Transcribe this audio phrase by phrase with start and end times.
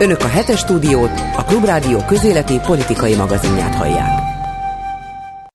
[0.00, 4.20] Önök a hetes stúdiót, a Klubrádió közéleti politikai magazinját hallják.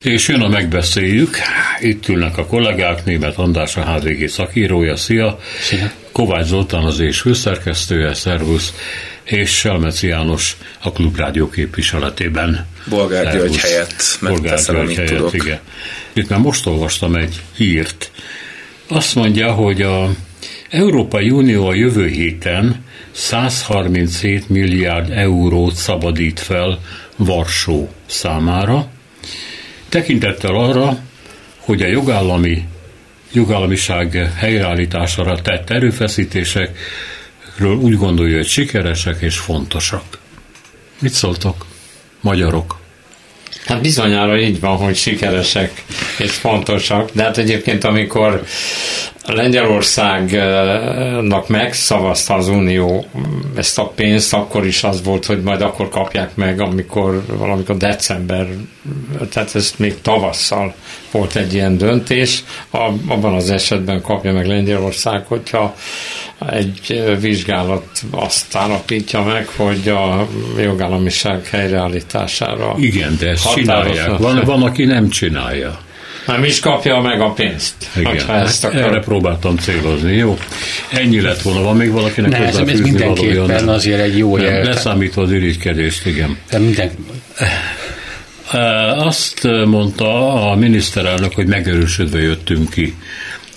[0.05, 1.37] És jön a megbeszéljük.
[1.79, 5.39] Itt ülnek a kollégák, német András a HVG szakírója, szia!
[5.61, 5.91] Szia!
[6.11, 8.73] Kovács Zoltán az és főszerkesztője, szervusz!
[9.23, 12.67] És Selmeci János a Klubrádió képviseletében.
[12.89, 15.33] Bolgár György helyett megteszem, amit helyett, tudok.
[15.33, 15.59] Igen.
[16.13, 18.11] Itt már most olvastam egy hírt.
[18.87, 20.09] Azt mondja, hogy a
[20.69, 22.87] Európai Unió a jövő héten
[23.19, 26.79] 137 milliárd eurót szabadít fel
[27.15, 28.87] Varsó számára,
[29.89, 30.97] tekintettel arra,
[31.59, 32.67] hogy a jogállami,
[33.31, 40.17] jogállamiság helyreállítására tett erőfeszítésekről úgy gondolja, hogy sikeresek és fontosak.
[40.99, 41.65] Mit szóltok,
[42.21, 42.79] magyarok?
[43.65, 45.83] Hát bizonyára így van, hogy sikeresek
[46.17, 48.43] és fontosak, de hát egyébként amikor
[49.25, 53.05] Lengyelországnak megszavazta az Unió
[53.55, 58.47] ezt a pénzt, akkor is az volt, hogy majd akkor kapják meg, amikor valamikor december,
[59.31, 60.73] tehát ez még tavasszal
[61.11, 62.43] volt egy ilyen döntés.
[63.07, 65.75] Abban az esetben kapja meg Lengyelország, hogyha
[66.49, 72.73] egy vizsgálat azt állapítja meg, hogy a jogállamiság helyreállítására.
[72.77, 74.17] Igen, de ezt csinálják.
[74.17, 75.79] Van, van, aki nem csinálja.
[76.29, 77.73] Nem is kapja meg a pénzt.
[77.95, 78.81] Igen, ezt akar.
[78.81, 80.15] erre próbáltam célozni.
[80.15, 80.37] Jó,
[80.89, 81.61] ennyi lett volna.
[81.61, 84.63] Van még valakinek ne, ez, ez mindenképpen valója, azért egy jó jel.
[84.63, 86.37] Leszámítva az irigykedést, igen.
[86.49, 86.91] De minden...
[88.95, 92.95] Azt mondta a miniszterelnök, hogy megerősödve jöttünk ki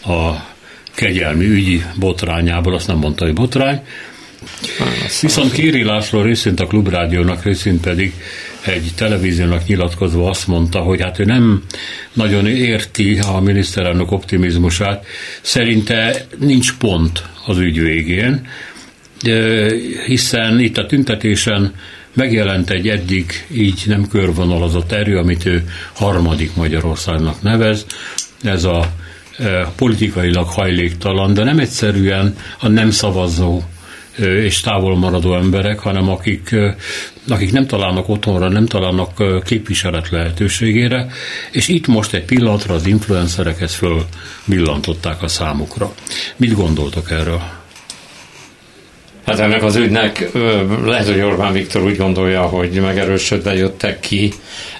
[0.04, 0.30] a
[0.94, 3.80] kegyelmi ügyi botrányából, azt nem mondta, hogy botrány.
[5.20, 8.12] Viszont Kéri László részint a Klubrádiónak, részint pedig
[8.66, 11.62] egy televíziónak nyilatkozva azt mondta, hogy hát ő nem
[12.12, 15.06] nagyon érti a miniszterelnök optimizmusát.
[15.40, 18.46] Szerinte nincs pont az ügy végén,
[20.06, 21.74] hiszen itt a tüntetésen
[22.12, 27.86] megjelent egy eddig így nem körvonalazott erő, amit ő harmadik Magyarországnak nevez.
[28.42, 28.92] Ez a
[29.76, 33.62] politikailag hajléktalan, de nem egyszerűen a nem szavazó
[34.18, 36.54] és távol maradó emberek, hanem akik,
[37.28, 41.06] akik nem találnak otthonra, nem találnak képviselet lehetőségére,
[41.50, 45.92] és itt most egy pillanatra az influencerek ezt fölbillantották a számukra.
[46.36, 47.42] Mit gondoltok erről?
[49.26, 50.28] Hát ennek az ügynek
[50.84, 54.32] lehet, hogy Orbán Viktor úgy gondolja, hogy megerősödve jöttek ki,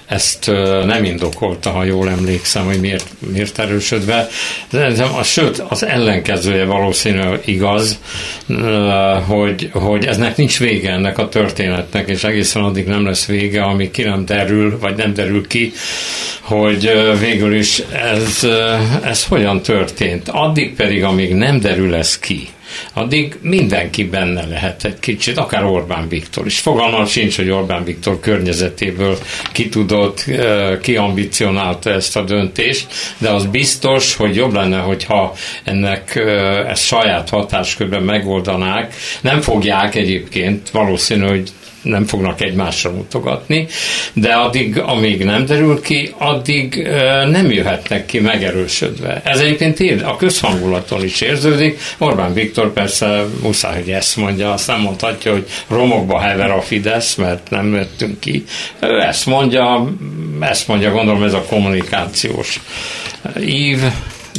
[0.05, 0.51] ezt
[0.85, 4.27] nem indokolta, ha jól emlékszem, hogy miért, miért erősödve.
[4.69, 7.99] De a, sőt, az ellenkezője valószínűleg igaz,
[9.27, 13.91] hogy, hogy eznek nincs vége ennek a történetnek, és egészen addig nem lesz vége, amíg
[13.91, 15.71] ki nem derül, vagy nem derül ki,
[16.41, 17.79] hogy végül is
[18.13, 18.47] ez,
[19.03, 20.29] ez hogyan történt.
[20.29, 22.47] Addig pedig, amíg nem derül ez ki,
[22.93, 26.59] addig mindenki benne lehet egy kicsit, akár Orbán Viktor is.
[26.59, 29.17] Fogalmam sincs, hogy Orbán Viktor környezetéből
[29.51, 30.25] ki tudott,
[30.81, 36.15] ki ambicionálta ezt a döntést, de az biztos, hogy jobb lenne, hogyha ennek
[36.67, 38.93] ezt saját hatáskörben megoldanák.
[39.21, 41.49] Nem fogják egyébként, valószínű, hogy
[41.83, 43.67] nem fognak egymásra mutogatni,
[44.13, 46.87] de addig, amíg nem derül ki, addig
[47.29, 49.21] nem jöhetnek ki megerősödve.
[49.23, 51.79] Ez egyébként ér, a közhangulaton is érződik.
[51.97, 57.15] Orbán Viktor persze muszáj, hogy ezt mondja, azt nem mondhatja, hogy romokba hever a Fidesz,
[57.15, 58.43] mert nem jöttünk ki.
[58.79, 59.93] Ő ezt mondja,
[60.39, 62.59] ezt mondja, gondolom ez a kommunikációs
[63.45, 63.79] ív,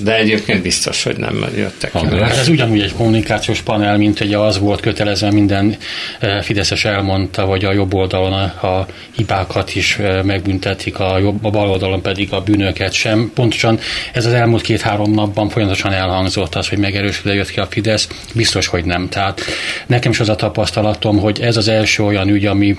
[0.03, 2.06] de egyébként biztos, hogy nem jöttek ki.
[2.06, 5.77] Hát ez ugyanúgy egy kommunikációs panel, mint hogy az volt kötelező, minden
[6.19, 11.50] eh, Fideszes elmondta, hogy a jobb oldalon a hibákat is eh, megbüntetik, a, jobb, a
[11.50, 13.31] bal oldalon pedig a bűnöket sem.
[13.34, 13.78] Pontosan
[14.12, 18.66] ez az elmúlt két-három napban folyamatosan elhangzott az, hogy megerősödve jött ki a Fidesz, biztos,
[18.66, 19.09] hogy nem.
[19.09, 19.41] Tehát
[19.87, 22.76] nekem is az a tapasztalatom, hogy ez az első olyan ügy, ami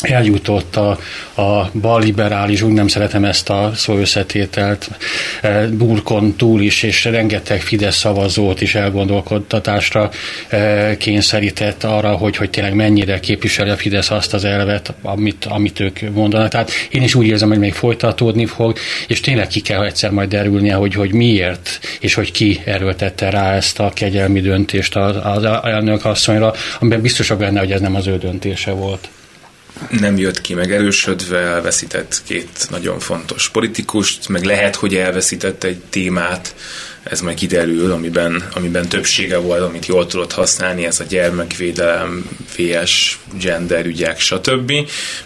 [0.00, 0.98] eljutott a,
[1.42, 4.90] a balliberális, úgy nem szeretem ezt a szó összetételt,
[5.42, 10.10] e, burkon túl is, és rengeteg Fidesz szavazót is elgondolkodtatásra
[10.48, 15.80] e, kényszerített arra, hogy, hogy tényleg mennyire képviseli a Fidesz azt az elvet, amit, amit
[15.80, 16.48] ők mondanak.
[16.48, 18.78] Tehát én is úgy érzem, hogy még folytatódni fog,
[19.08, 23.54] és tényleg ki kell egyszer majd derülnie, hogy, hogy miért, és hogy ki erőltette rá
[23.54, 28.06] ezt a kegyelmi döntést az, az elnök asszonyra, amiben biztosak benne, hogy ez nem az
[28.06, 29.08] ő döntése volt
[29.90, 36.54] nem jött ki megerősödve, elveszített két nagyon fontos politikust, meg lehet, hogy elveszített egy témát,
[37.10, 43.18] ez majd kiderül, amiben, amiben többsége volt, amit jól tudott használni, ez a gyermekvédelem, VS,
[43.40, 44.72] gender ügyek, stb.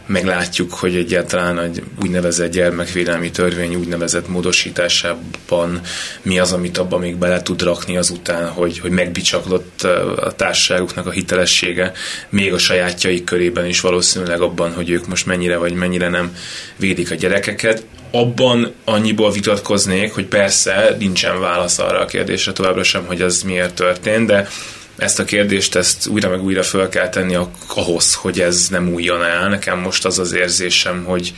[0.06, 5.80] Meglátjuk, hogy egyáltalán egy úgynevezett gyermekvédelmi törvény úgynevezett módosításában
[6.22, 9.82] mi az, amit abban még bele tud rakni azután, hogy, hogy megbicsaklott
[10.16, 11.92] a társaságuknak a hitelessége,
[12.28, 16.36] még a sajátjaik körében is valószínűleg abban, hogy ők most mennyire vagy mennyire nem
[16.76, 23.06] védik a gyerekeket abban annyiból vitatkoznék, hogy persze nincsen válasz arra a kérdésre továbbra sem,
[23.06, 24.48] hogy ez miért történt, de
[24.96, 27.36] ezt a kérdést ezt újra meg újra föl kell tenni
[27.74, 29.48] ahhoz, hogy ez nem újjon el.
[29.48, 31.34] Nekem most az az érzésem, hogy,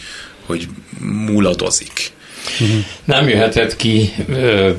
[0.46, 0.68] hogy
[2.60, 2.86] múladozik.
[3.04, 4.70] Nem jöhetett ki ö,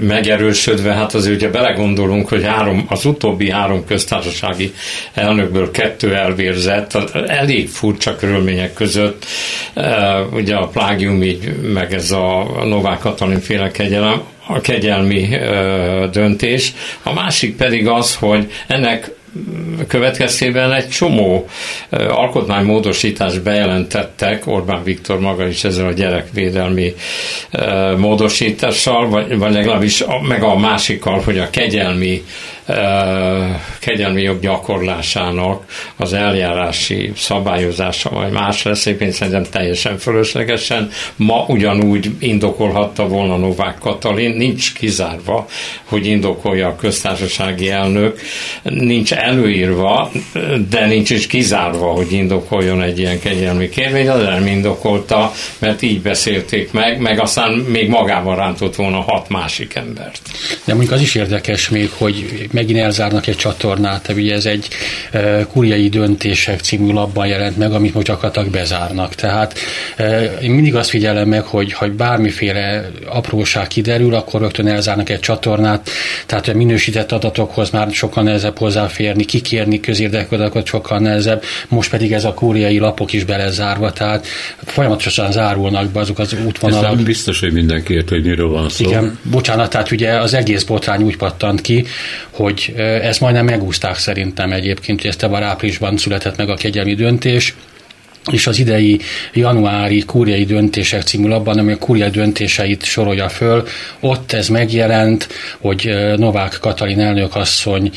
[0.00, 4.72] megerősödve, hát azért ugye belegondolunk, hogy három, az utóbbi három köztársasági
[5.14, 6.94] elnökből kettő elvérzett,
[7.26, 9.26] elég furcsa körülmények között,
[10.32, 16.72] ugye a plágium így, meg ez a Novák Katalin féle kegyelem, a kegyelmi ö, döntés.
[17.02, 19.10] A másik pedig az, hogy ennek
[19.88, 21.48] következtében egy csomó
[21.90, 26.94] alkotmánymódosítást bejelentettek, Orbán Viktor maga is ezzel a gyerekvédelmi
[27.96, 32.22] módosítással, vagy, vagy legalábbis meg a másikkal, hogy a kegyelmi
[33.78, 35.64] kegyelmi jog gyakorlásának
[35.96, 40.90] az eljárási szabályozása vagy más lesz, én szerintem teljesen fölöslegesen.
[41.16, 45.46] Ma ugyanúgy indokolhatta volna Novák Katalin, nincs kizárva,
[45.84, 48.20] hogy indokolja a köztársasági elnök,
[48.62, 50.10] nincs előírva,
[50.68, 56.00] de nincs is kizárva, hogy indokoljon egy ilyen kegyelmi kérvény, az nem indokolta, mert így
[56.00, 60.20] beszélték meg, meg aztán még magában rántott volna hat másik embert.
[60.64, 64.68] De mondjuk az is érdekes még, hogy megint elzárnak egy csatornát, tehát ugye ez egy
[65.10, 69.14] e, kuriai döntések című labban jelent meg, amit most gyakorlatilag bezárnak.
[69.14, 69.58] Tehát
[69.96, 75.20] e, én mindig azt figyelem meg, hogy ha bármiféle apróság kiderül, akkor rögtön elzárnak egy
[75.20, 75.90] csatornát,
[76.26, 82.12] tehát a minősített adatokhoz már sokkal nehezebb hozzáférni, kikérni közérdekű adatokat sokkal nehezebb, most pedig
[82.12, 84.26] ez a kóriai lapok is belezárva, tehát
[84.64, 86.92] folyamatosan zárulnak be azok az útvonalak.
[86.92, 88.88] Ezt biztos, hogy mindenki ért, hogy miről van szó.
[88.88, 91.84] Igen, bocsánat, tehát ugye az egész botrány úgy pattant ki,
[92.30, 97.54] hogy ezt majdnem megúzták szerintem egyébként, hogy ezt tavaly áprilisban született meg a kegyelmi döntés,
[98.32, 99.00] és az idei
[99.32, 103.66] januári kúriai döntések című labban, ami a kúriai döntéseit sorolja föl,
[104.00, 105.28] ott ez megjelent,
[105.58, 107.90] hogy Novák Katalin elnökasszony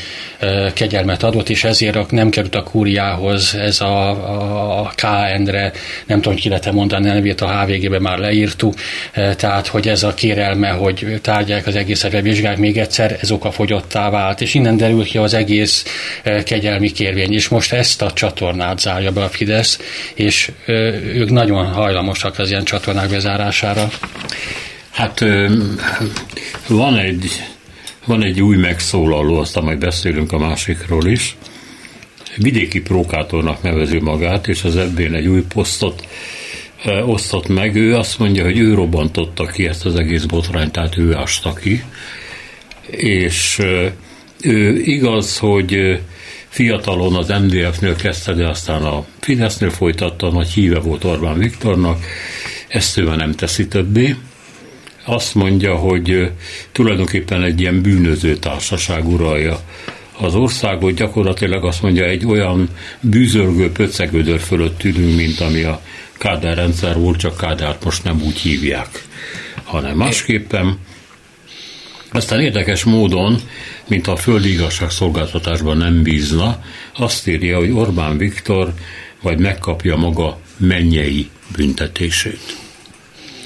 [0.74, 5.72] kegyelmet adott, és ezért nem került a kúriához ez a, a, a KN-re,
[6.06, 8.74] nem tudom, ki lehet mondani a nevét, a HVG-be már leírtuk,
[9.36, 14.40] tehát, hogy ez a kérelme, hogy tárgyák az egészet, vizsgálják még egyszer, ez fogyottá vált,
[14.40, 15.84] és innen derül ki az egész
[16.44, 19.78] kegyelmi kérvény, és most ezt a csatornát zárja be a Fidesz,
[20.22, 20.50] és
[21.14, 23.88] ők nagyon hajlamosak az ilyen csatornák bezárására.
[24.90, 25.24] Hát
[26.68, 27.30] van egy,
[28.04, 31.36] van egy új megszólaló, aztán majd beszélünk a másikról is.
[32.36, 36.06] Vidéki prókátornak nevező magát, és az ebbén egy új posztot
[37.06, 37.76] osztott meg.
[37.76, 41.84] Ő azt mondja, hogy ő robbantotta ki ezt az egész botrányt, tehát ő ásta ki.
[42.90, 43.62] És
[44.40, 46.00] ő igaz, hogy
[46.52, 52.04] Fiatalon az MDF-nél kezdte, de aztán a Fidesznél folytatta, nagy híve volt Orbán Viktornak,
[52.68, 54.16] ezt ő nem teszi többé.
[55.04, 56.30] Azt mondja, hogy
[56.72, 59.60] tulajdonképpen egy ilyen bűnöző társaság uralja
[60.18, 62.68] az országot, gyakorlatilag azt mondja, egy olyan
[63.00, 65.80] bűzörgő pöcegödör fölött ülünk, mint ami a
[66.12, 69.04] Kádár rendszer volt, csak Kádárt most nem úgy hívják,
[69.64, 70.78] hanem másképpen.
[72.12, 73.40] Aztán érdekes módon,
[73.86, 76.64] mint a földi igazságszolgáltatásban nem bízna,
[76.96, 78.72] azt írja, hogy Orbán Viktor
[79.22, 82.56] vagy megkapja maga mennyei büntetését.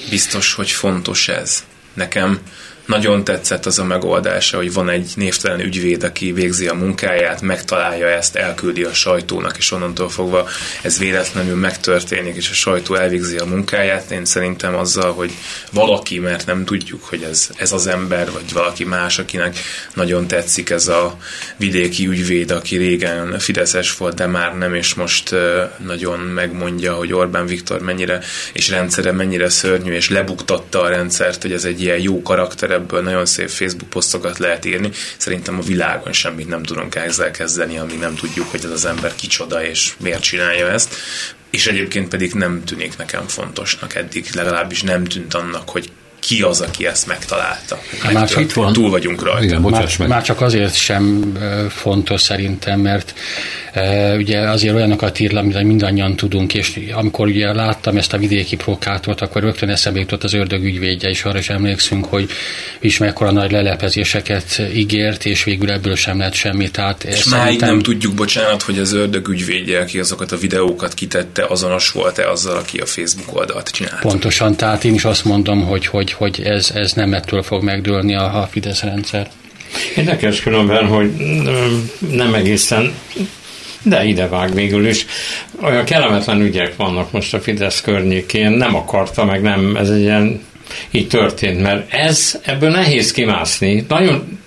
[0.09, 1.65] Biztos, hogy fontos ez.
[1.93, 2.39] Nekem
[2.87, 8.07] nagyon tetszett az a megoldása, hogy van egy névtelen ügyvéd, aki végzi a munkáját, megtalálja
[8.07, 10.47] ezt, elküldi a sajtónak, és onnantól fogva
[10.81, 14.11] ez véletlenül megtörténik, és a sajtó elvégzi a munkáját.
[14.11, 15.31] Én szerintem azzal, hogy
[15.71, 19.57] valaki, mert nem tudjuk, hogy ez, ez az ember, vagy valaki más, akinek
[19.93, 21.17] nagyon tetszik ez a
[21.57, 25.35] vidéki ügyvéd, aki régen Fideszes volt, de már nem, és most
[25.77, 28.19] nagyon megmondja, hogy Orbán Viktor mennyire,
[28.53, 33.01] és rendszere mennyire szörnyű, és lebuktatta a rendszert, hogy ez egy ilyen jó karakter, ebből
[33.01, 34.91] nagyon szép Facebook posztokat lehet írni.
[35.17, 39.15] Szerintem a világon semmit nem tudunk ezzel kezdeni, amíg nem tudjuk, hogy ez az ember
[39.15, 40.95] kicsoda és miért csinálja ezt.
[41.49, 45.91] És egyébként pedig nem tűnik nekem fontosnak eddig, legalábbis nem tűnt annak, hogy
[46.27, 47.81] ki az, aki ezt megtalálta.
[47.99, 48.73] Hát már itt van.
[48.73, 49.43] Túl vagyunk rajta.
[49.43, 50.07] Igen, már, meg.
[50.07, 51.33] már csak azért sem
[51.69, 53.13] fontos szerintem, mert
[54.17, 59.21] ugye azért olyanokat ír, amit mindannyian tudunk, és amikor ugye láttam ezt a vidéki prokátort,
[59.21, 62.29] akkor rögtön eszembe jutott az ördög ügyvédje, és arra is emlékszünk, hogy
[62.79, 66.69] is mekkora nagy lelepezéseket ígért, és végül ebből sem lett semmi.
[66.71, 71.45] Tehát és máig nem tudjuk, bocsánat, hogy az ördög ügyvédje, aki azokat a videókat kitette,
[71.45, 73.99] azonos volt-e azzal, aki a Facebook oldalt csinált.
[73.99, 78.15] Pontosan, tehát én is azt mondom, hogy, hogy, hogy ez, ez nem ettől fog megdőlni
[78.15, 79.29] a, a Fidesz rendszer.
[79.95, 81.11] Érdekes különben, hogy
[82.11, 82.93] nem egészen
[83.83, 85.05] de ide vág végül is.
[85.61, 90.41] Olyan kellemetlen ügyek vannak most a Fidesz környékén, nem akarta, meg nem, ez egy ilyen
[90.91, 93.85] így történt, mert ez, ebből nehéz kimászni.
[93.87, 94.39] Nagyon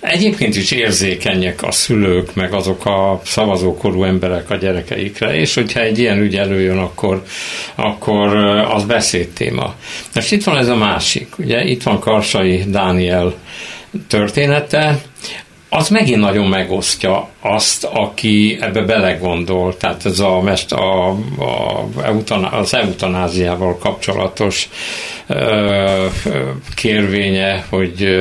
[0.00, 5.98] egyébként is érzékenyek a szülők, meg azok a szavazókorú emberek a gyerekeikre, és hogyha egy
[5.98, 7.22] ilyen ügy előjön, akkor,
[7.74, 8.36] akkor
[8.70, 9.74] az beszédtéma.
[10.14, 13.34] Most itt van ez a másik, ugye itt van Karsai Dániel
[14.08, 15.00] története,
[15.68, 19.76] az megint nagyon megosztja azt, aki ebbe belegondol.
[19.76, 21.88] Tehát ez a, mest, a, a,
[22.50, 24.68] az eutanáziával kapcsolatos
[25.26, 26.06] ö,
[26.74, 28.18] kérvénye, hogy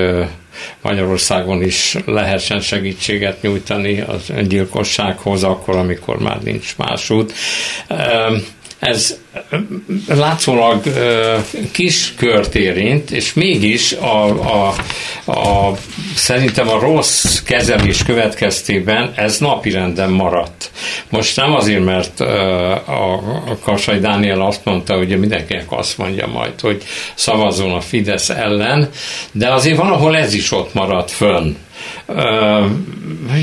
[0.81, 7.33] Magyarországon is lehessen segítséget nyújtani az gyilkossághoz, akkor, amikor már nincs más út.
[8.79, 9.17] Ez
[10.07, 10.81] látszólag
[11.71, 14.73] kis kört érint, és mégis a, a,
[15.31, 15.73] a,
[16.15, 20.71] szerintem a rossz kezelés következtében ez napirenden maradt.
[21.09, 23.21] Most nem azért, mert a,
[23.63, 26.83] Kassai Dániel azt mondta, hogy mindenkinek azt mondja majd, hogy
[27.15, 28.89] szavazzon a Fidesz ellen,
[29.31, 31.55] de azért van, ahol ez is ott maradt fönn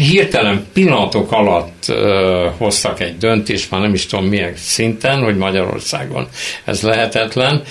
[0.08, 1.92] hirtelen pillanatok alatt
[2.56, 6.28] hoztak egy döntést, már nem is tudom milyen szinten, hogy Magyarországon
[6.64, 7.62] ez lehetetlen,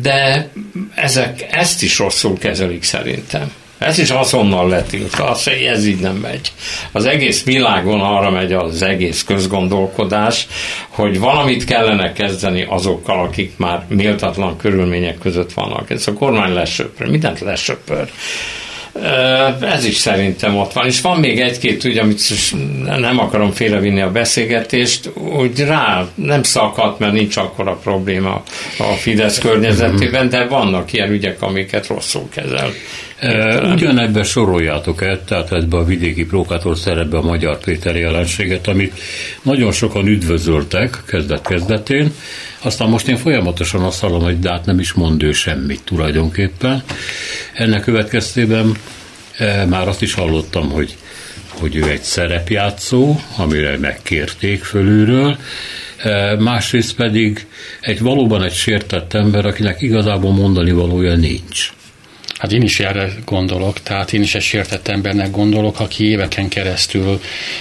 [0.00, 0.50] de
[0.94, 3.52] ezek ezt is rosszul kezelik szerintem.
[3.78, 6.52] Ez is azonnal letiltva, az, ez így nem megy.
[6.92, 10.46] Az egész világon arra megy az egész közgondolkodás,
[10.88, 15.90] hogy valamit kellene kezdeni azokkal, akik már méltatlan körülmények között vannak.
[15.90, 18.10] Ez a kormány lesöpör, mindent lesöpör.
[19.60, 20.86] Ez is szerintem ott van.
[20.86, 22.20] És van még egy-két ügy, amit
[22.84, 28.42] nem akarom félrevinni a beszélgetést, úgy rá nem szakadt, mert nincs akkora probléma
[28.78, 32.70] a Fidesz környezetében, de vannak ilyen ügyek, amiket rosszul kezel.
[33.72, 39.00] Ugyanebbe soroljátok el, tehát ebbe a vidéki prókátor szerepbe a Magyar Péter jelenséget, amit
[39.42, 42.12] nagyon sokan üdvözöltek kezdet-kezdetén,
[42.62, 46.82] aztán most én folyamatosan azt hallom, hogy de hát nem is mond ő semmit tulajdonképpen.
[47.52, 48.76] Ennek következtében
[49.36, 50.96] e, már azt is hallottam, hogy,
[51.48, 55.38] hogy ő egy szerepjátszó, amire megkérték fölülről,
[56.38, 57.46] másrészt pedig
[57.80, 61.70] egy valóban egy sértett ember, akinek igazából mondani valója nincs.
[62.38, 67.20] Hát én is erre gondolok, tehát én is egy sértett embernek gondolok, aki éveken keresztül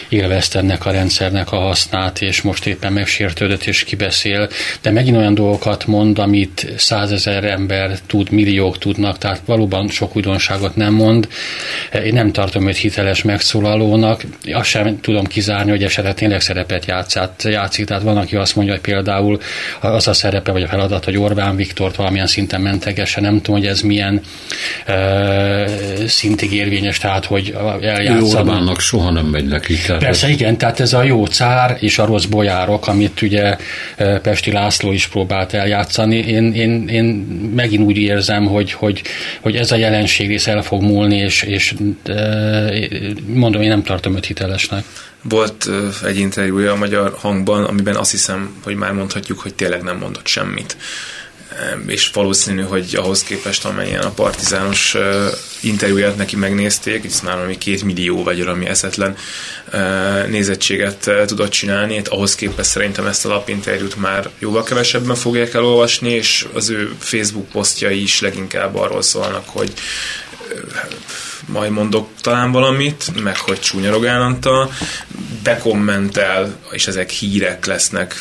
[0.10, 4.50] élvezte ennek a rendszernek a hasznát, és most éppen megsértődött és kibeszél,
[4.82, 10.76] de megint olyan dolgokat mond, amit százezer ember tud, milliók tudnak, tehát valóban sok újdonságot
[10.76, 11.28] nem mond.
[11.94, 17.44] Én nem tartom őt hiteles megszólalónak, azt sem tudom kizárni, hogy esetleg tényleg szerepet játszát,
[17.44, 19.40] játszik, tehát van, aki azt mondja, hogy például
[19.82, 23.70] az a szerepe vagy a feladat, hogy Orbán Viktort valamilyen szinten mentegesse, nem tudom, hogy
[23.70, 24.22] ez milyen
[26.08, 28.48] szintig érvényes, tehát hogy eljátszanak.
[28.48, 29.76] Orbánnak soha nem megy neki.
[29.86, 33.58] Tehát Persze, igen, tehát ez a jó cár és a rossz bolyárok, amit ugye
[34.22, 36.18] Pesti László is próbált eljátszani.
[36.18, 37.06] Én, én, én
[37.56, 39.02] megint úgy érzem, hogy, hogy,
[39.42, 41.74] hogy ez a jelenség rész el fog múlni, és, és
[43.26, 44.84] mondom, én nem tartom őt hitelesnek.
[45.22, 45.70] Volt
[46.06, 50.28] egy interjúja a Magyar Hangban, amiben azt hiszem, hogy már mondhatjuk, hogy tényleg nem mondott
[50.28, 50.78] semmit
[51.88, 54.96] és valószínű, hogy ahhoz képest, amelyen a partizános
[55.60, 59.18] interjúját neki megnézték, hisz már valami két millió vagy valami eszetlen
[60.30, 66.10] nézettséget tudott csinálni, hát ahhoz képest szerintem ezt a lapinterjút már jóval kevesebben fogják elolvasni,
[66.10, 69.74] és az ő Facebook posztjai is leginkább arról szólnak, hogy
[71.46, 74.72] majd mondok talán valamit, meg hogy csúnya Rogán Antal,
[75.44, 78.20] bekommentel, és ezek hírek lesznek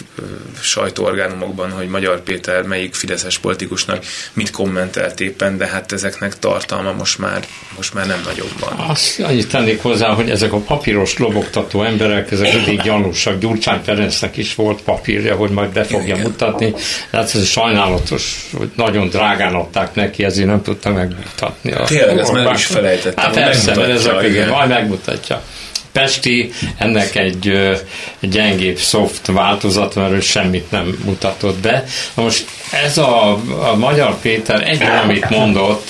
[0.61, 7.19] sajtóorgánumokban, hogy Magyar Péter melyik fideszes politikusnak mit kommentelt éppen, de hát ezeknek tartalma most
[7.19, 7.45] már,
[7.77, 8.89] most már nem nagyobb van.
[8.89, 13.39] Azt annyit tennék hozzá, hogy ezek a papíros lobogtató emberek, ezek elég gyanúsak.
[13.39, 16.21] Gyurcsány Ferencnek is volt papírja, hogy majd be fogja Igen.
[16.21, 16.75] mutatni.
[17.11, 21.73] Tehát ez sajnálatos, hogy nagyon drágán adták neki, ezért nem tudta megmutatni.
[21.87, 23.14] Tényleg, ez már is felejtettem.
[23.17, 24.49] Hát persze, mert ez a igen.
[24.49, 25.43] majd megmutatja.
[25.95, 27.53] Pesti, ennek egy
[28.21, 31.85] gyengébb soft változat, mert ő semmit nem mutatott be.
[32.15, 32.47] Most
[32.85, 33.33] ez a,
[33.71, 35.89] a Magyar Péter egy amit mondott,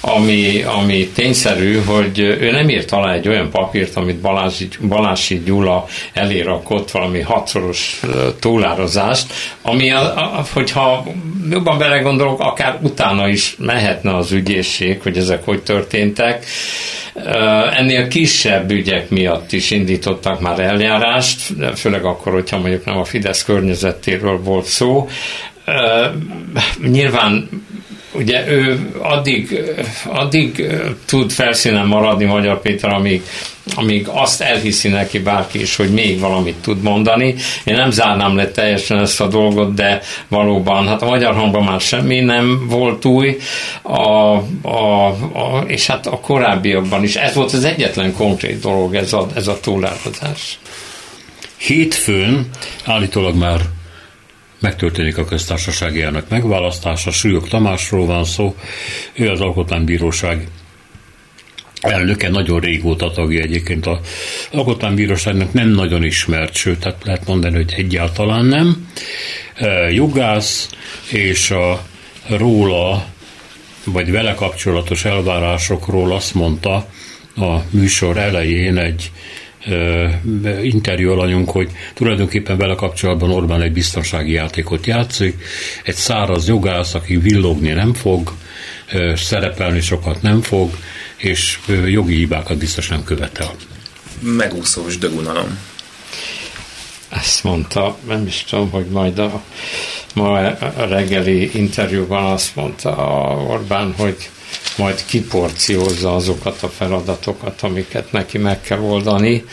[0.00, 5.86] ami, ami tényszerű, hogy ő nem írt alá egy olyan papírt, amit Balási, Balási Gyula
[6.12, 8.00] elérakott, valami hatszoros
[8.40, 9.32] túlározást,
[9.62, 11.04] ami, a, a, hogyha
[11.50, 16.46] jobban belegondolok, akár utána is mehetne az ügyészség, hogy ezek hogy történtek.
[17.76, 21.40] Ennél kisebb ügyek miatt is indítottak már eljárást,
[21.74, 25.08] főleg akkor, hogyha mondjuk nem a Fidesz környezetéről volt szó.
[26.82, 27.48] Nyilván
[28.16, 29.62] ugye ő addig,
[30.04, 30.66] addig
[31.04, 33.22] tud felszínen maradni Magyar Péter, amíg,
[33.74, 37.34] amíg azt elhiszi neki bárki is, hogy még valamit tud mondani.
[37.64, 41.80] Én nem zárnám le teljesen ezt a dolgot, de valóban, hát a magyar hangban már
[41.80, 43.36] semmi nem volt új,
[43.82, 44.00] a,
[44.62, 47.16] a, a, és hát a korábbiakban is.
[47.16, 50.58] Ez volt az egyetlen konkrét dolog, ez a, ez a túlározás.
[51.56, 52.48] Hétfőn
[52.84, 53.60] állítólag már
[54.60, 58.56] megtörténik a köztársasági elnök megválasztása, Súlyog Tamásról van szó,
[59.12, 60.48] ő az Alkotmánybíróság
[61.80, 64.00] elnöke nagyon régóta tagja egyébként a
[64.52, 68.88] Alkotmánybíróságnak nem nagyon ismert, sőt, tehát lehet mondani, hogy egyáltalán nem.
[69.54, 70.68] E, jogász
[71.10, 71.86] és a
[72.28, 73.06] róla,
[73.84, 76.74] vagy vele kapcsolatos elvárásokról azt mondta
[77.36, 79.10] a műsor elején egy
[80.62, 85.42] interjú alanyunk, hogy tulajdonképpen vele kapcsolatban Orbán egy biztonsági játékot játszik,
[85.84, 88.32] egy száraz jogász, aki villogni nem fog,
[89.14, 90.70] szerepelni sokat nem fog,
[91.16, 93.50] és jogi hibákat biztos nem követel.
[94.20, 95.58] Megúszós dögunalom.
[97.08, 99.42] Ezt mondta, nem is tudom, hogy majd a
[100.14, 100.38] ma
[100.76, 102.90] a reggeli interjúban azt mondta
[103.48, 104.30] Orbán, hogy
[104.76, 109.44] majd kiporciózza azokat a feladatokat, amiket neki meg kell oldani.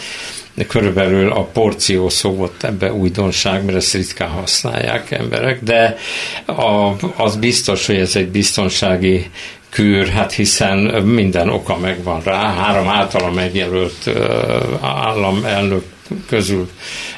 [0.54, 5.98] De körülbelül a porció szó volt ebbe újdonság, mert ezt ritkán használják emberek, de
[6.46, 9.30] a, az biztos, hogy ez egy biztonsági
[9.70, 14.10] kür, hát hiszen minden oka megvan rá, három általa megjelölt
[14.82, 15.84] államelnök
[16.28, 16.70] közül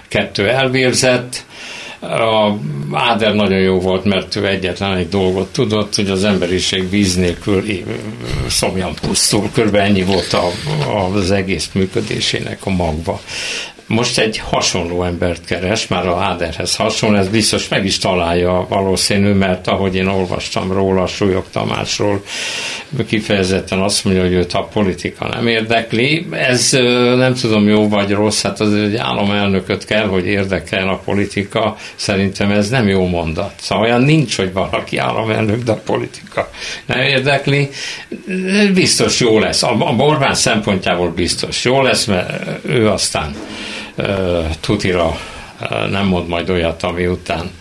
[0.08, 1.46] kettő elvérzett,
[2.12, 2.58] a
[2.92, 7.64] Áder nagyon jó volt, mert ő egyetlen egy dolgot tudott, hogy az emberiség víz nélkül
[8.48, 9.50] szomjan pusztul.
[9.54, 10.52] Körülbelül ennyi volt a,
[11.14, 13.22] az egész működésének a magva
[13.88, 19.34] most egy hasonló embert keres, már a Áderhez hasonló, ez biztos meg is találja valószínű,
[19.34, 22.24] mert ahogy én olvastam róla, Súlyog Tamásról,
[23.08, 26.28] kifejezetten azt mondja, hogy őt a politika nem érdekli.
[26.32, 26.72] Ez
[27.16, 31.76] nem tudom jó vagy rossz, hát az egy államelnököt kell, hogy érdekel a politika.
[31.96, 33.54] Szerintem ez nem jó mondat.
[33.60, 36.50] Szóval olyan nincs, hogy valaki államelnök, de a politika
[36.86, 37.70] nem érdekli.
[38.74, 39.64] Biztos jó lesz.
[39.64, 43.36] A Borbán szempontjából biztos jó lesz, mert ő aztán
[44.60, 45.18] tutira
[45.90, 47.52] nem mond majd olyat, ami után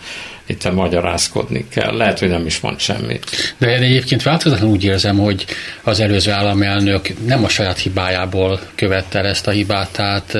[0.45, 1.95] itt magyarázkodni kell.
[1.97, 3.25] Lehet, hogy nem is mond semmit.
[3.57, 5.45] De én egyébként változatlanul úgy érzem, hogy
[5.83, 10.35] az előző államelnök nem a saját hibájából követte el ezt a hibát, tehát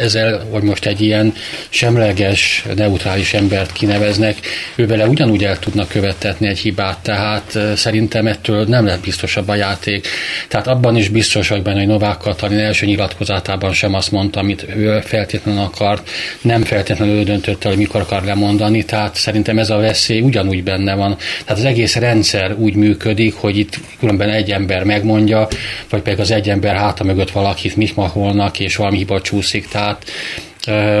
[0.00, 1.34] ezzel, hogy most egy ilyen
[1.68, 4.36] semleges, neutrális embert kineveznek,
[4.74, 9.54] ő vele ugyanúgy el tudnak követetni egy hibát, tehát szerintem ettől nem lett biztosabb a
[9.54, 10.06] játék.
[10.48, 14.66] Tehát abban is biztos vagy benne, hogy Novák Katalin első nyilatkozatában sem azt mondta, amit
[14.76, 19.70] ő feltétlenül akart, nem feltétlenül ő döntött el, hogy mikor akar lemondani, tehát szerintem ez
[19.70, 21.16] a veszély ugyanúgy benne van.
[21.44, 25.48] Tehát az egész rendszer úgy működik, hogy itt különben egy ember megmondja,
[25.90, 29.68] vagy pedig az egy ember háta mögött valakit mikmaholnak, és valami hiba csúszik.
[29.68, 30.04] Tehát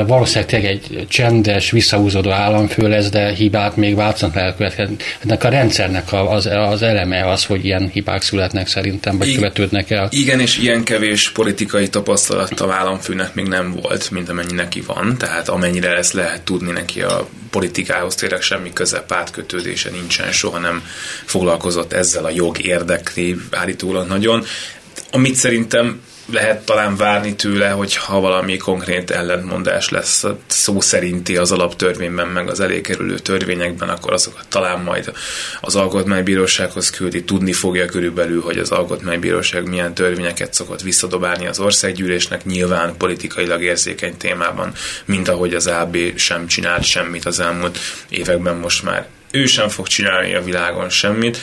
[0.06, 4.96] valószínűleg tényleg egy csendes, visszahúzódó államfő lesz, de hibát még változatlan elkövetkezni.
[5.24, 9.90] Ennek a rendszernek az, az eleme az, hogy ilyen hibák születnek szerintem, vagy I- követődnek
[9.90, 10.08] el.
[10.10, 15.48] Igen, és ilyen kevés politikai tapasztalata államfőnek még nem volt, mint amennyi neki van, tehát
[15.48, 20.82] amennyire ezt lehet tudni neki a politikához tényleg semmi köze, pártkötődése nincsen, soha nem
[21.24, 24.44] foglalkozott ezzel a jog érdekli állítólag nagyon.
[25.10, 30.24] Amit szerintem lehet talán várni tőle, hogy ha valami konkrét ellentmondás lesz.
[30.46, 35.12] Szó szerinti az alaptörvényben, meg az elékerülő törvényekben, akkor azokat talán majd
[35.60, 42.44] az alkotmánybírósághoz küldi, tudni fogja körülbelül, hogy az alkotmánybíróság milyen törvényeket szokott visszadobálni az országgyűlésnek,
[42.44, 44.72] nyilván politikailag érzékeny témában,
[45.04, 48.56] mint ahogy az AB sem csinált semmit az elmúlt években.
[48.56, 51.38] Most már ő sem fog csinálni a világon semmit,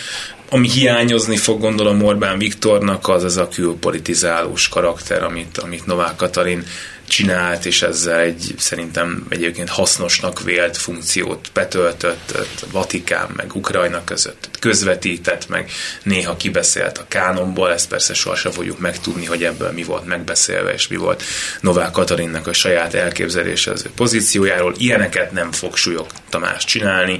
[0.49, 6.65] ami hiányozni fog gondolom Orbán Viktornak, az ez a külpolitizálós karakter, amit, amit Novák Katalin
[7.07, 15.47] csinált, és ezzel egy szerintem egyébként hasznosnak vélt funkciót betöltött Vatikán meg Ukrajna között, közvetített,
[15.47, 15.71] meg
[16.03, 20.87] néha kibeszélt a kánonból, ezt persze sohasem fogjuk megtudni, hogy ebből mi volt megbeszélve, és
[20.87, 21.23] mi volt
[21.61, 24.73] Novák Katalinnak a saját elképzelése az ő pozíciójáról.
[24.77, 27.19] Ilyeneket nem fog Súlyog Tamás csinálni,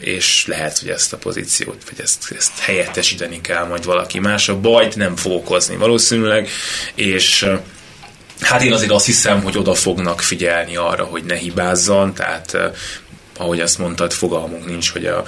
[0.00, 4.48] és lehet, hogy ezt a pozíciót, vagy ezt, ezt helyettesíteni kell majd valaki más.
[4.48, 6.48] A bajt nem fog valószínűleg,
[6.94, 7.46] és
[8.40, 12.56] Hát én azért azt hiszem, hogy oda fognak figyelni arra, hogy ne hibázzon, tehát
[13.36, 15.24] ahogy azt mondtad, fogalmunk nincs, hogy a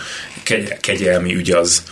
[0.81, 1.83] kegyelmi ügy az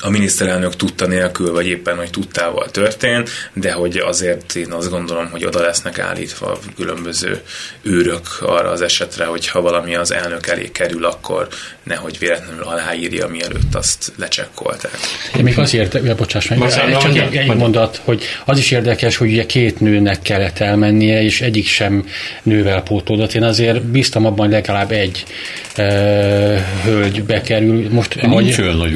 [0.00, 5.30] a miniszterelnök tudta nélkül, vagy éppen, hogy tudtával történt, de hogy azért én azt gondolom,
[5.30, 7.40] hogy oda lesznek állítva különböző
[7.82, 11.48] őrök arra az esetre, hogy ha valami az elnök elé kerül, akkor
[11.82, 14.96] nehogy véletlenül aláírja, mielőtt azt lecsekkolták.
[15.36, 19.16] Én még azért, ja, bocsáss meg, Bocsánat, csak egy, egy mondat, hogy az is érdekes,
[19.16, 22.06] hogy ugye két nőnek kellett elmennie, és egyik sem
[22.42, 23.34] nővel pótódott.
[23.34, 25.24] Én azért bíztam abban, hogy legalább egy
[25.74, 25.84] e,
[26.84, 27.88] hölgy bekerül.
[27.90, 28.54] Most, Nincs ahogy...
[28.60, 28.94] olyan nagy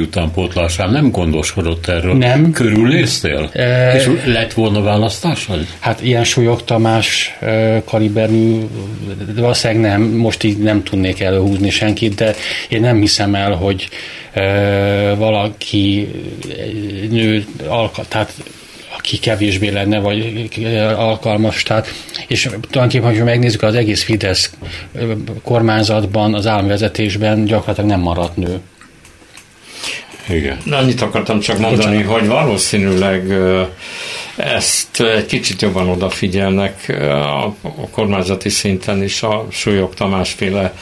[0.77, 2.13] utánpótlásám, nem gondoskodott erről.
[2.13, 2.51] Nem.
[2.51, 3.49] Körülnéztél?
[3.53, 3.95] E...
[3.95, 5.65] És lett volna választásod?
[5.79, 8.59] Hát ilyen súlyok Tamás e, kaliberű,
[9.35, 12.35] valószínűleg nem, most így nem tudnék előhúzni senkit, de
[12.69, 13.89] én nem hiszem el, hogy
[14.33, 16.07] e, valaki
[17.09, 18.33] nő, alka, tehát
[18.97, 20.49] aki kevésbé lenne, vagy
[20.97, 21.63] alkalmas.
[21.63, 21.87] Tehát,
[22.27, 24.51] és tulajdonképpen, ha megnézzük az egész Fidesz
[25.43, 28.59] kormányzatban, az államvezetésben gyakorlatilag nem maradt nő.
[30.29, 30.57] Igen.
[30.71, 32.19] Annyit akartam csak mondani, Bocsánat.
[32.19, 33.33] hogy valószínűleg
[34.35, 36.93] ezt egy kicsit jobban odafigyelnek
[37.81, 40.73] a kormányzati szinten is a Súlyog Tamásféle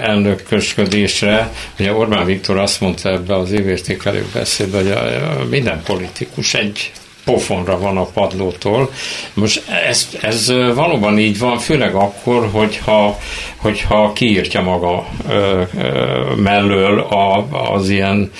[0.00, 1.52] elnökösködésre.
[1.78, 6.92] Ugye Orbán Viktor azt mondta ebbe az évértékelő beszédbe, hogy minden politikus egy
[7.24, 8.90] pofonra van a padlótól.
[9.34, 13.18] Most ez, ez valóban így van, főleg akkor, hogyha,
[13.56, 18.30] hogyha kiírtja maga ö, ö, mellől a, az ilyen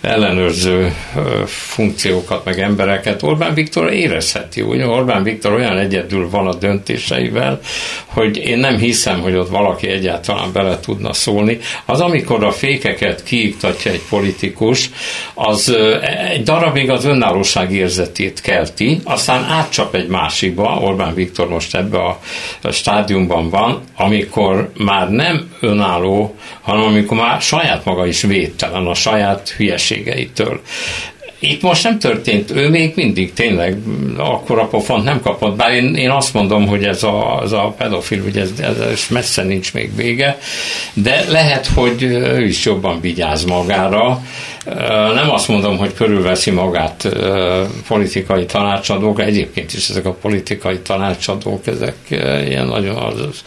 [0.00, 3.22] ellenőrző ö, funkciókat, meg embereket.
[3.22, 7.60] Orbán Viktor érezheti, ugye Orbán Viktor olyan egyedül van a döntéseivel,
[8.06, 11.58] hogy én nem hiszem, hogy ott valaki egyáltalán bele tudna szólni.
[11.84, 14.90] Az, amikor a fékeket kiiktatja egy politikus,
[15.34, 15.76] az
[16.30, 21.98] egy darabig az önállóság érzetét hősét kelti, aztán átcsap egy másikba, Orbán Viktor most ebbe
[21.98, 22.18] a,
[22.70, 29.48] stádiumban van, amikor már nem önálló, hanem amikor már saját maga is védtelen a saját
[29.48, 30.60] hülyeségeitől.
[31.44, 33.76] Itt most nem történt, ő még mindig tényleg
[34.16, 37.74] akkor a pofont nem kapott, bár én, én azt mondom, hogy ez a, ez a
[37.78, 40.38] pedofil, hogy ez, ez, messze nincs még vége,
[40.92, 44.22] de lehet, hogy ő is jobban vigyáz magára,
[45.14, 47.08] nem azt mondom, hogy körülveszi magát
[47.88, 51.96] politikai tanácsadók, egyébként is ezek a politikai tanácsadók, ezek
[52.48, 53.42] ilyen nagyon az,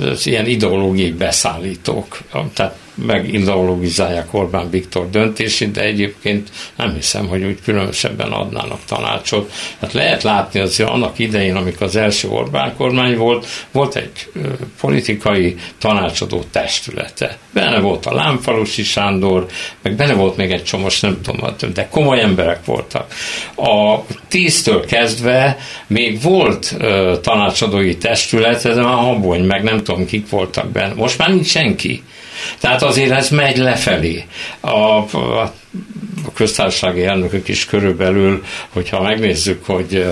[0.00, 2.18] az ilyen ideológiai beszállítók.
[2.54, 9.52] Tehát megideologizálják Orbán Viktor döntését, de egyébként nem hiszem, hogy úgy különösebben adnának tanácsot.
[9.80, 14.30] Hát lehet látni azért annak idején, amikor az első Orbán kormány volt, volt egy
[14.80, 17.38] politikai tanácsadó testülete.
[17.52, 19.46] Benne volt a Lámfalusi Sándor,
[19.82, 23.14] meg benne volt még egy csomó, nem tudom, de komoly emberek voltak.
[23.56, 26.76] A tíztől kezdve még volt
[27.22, 30.94] tanácsadói testület, ez a Habony, meg nem tudom, kik voltak benne.
[30.94, 32.02] Most már nincs senki.
[32.60, 34.24] Tehát azért ez megy lefelé.
[34.60, 35.52] A, a
[36.26, 40.06] a köztársasági elnökök is körülbelül, hogyha megnézzük, hogy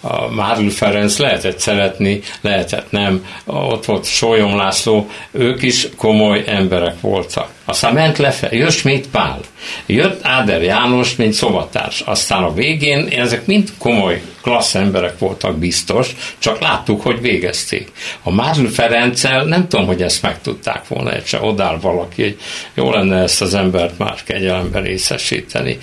[0.00, 7.00] a Márl Ferenc lehetett szeretni, lehetett nem, ott volt Sólyom László, ők is komoly emberek
[7.00, 7.53] voltak.
[7.74, 9.40] Aztán ment lefelé, jött Schmidt Pál,
[9.86, 12.00] jött Áder János, mint szobatárs.
[12.00, 16.08] Aztán a végén ezek mind komoly, klassz emberek voltak biztos,
[16.38, 17.90] csak láttuk, hogy végezték.
[18.22, 22.38] A Márl Ferenccel nem tudom, hogy ezt meg tudták volna, egyszer odáll valaki, hogy
[22.74, 25.78] jó lenne ezt az embert már kegyelemben részesíteni.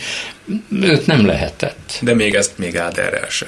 [0.81, 1.97] Őt nem lehetett.
[2.01, 3.47] De még ezt még Áderrel se.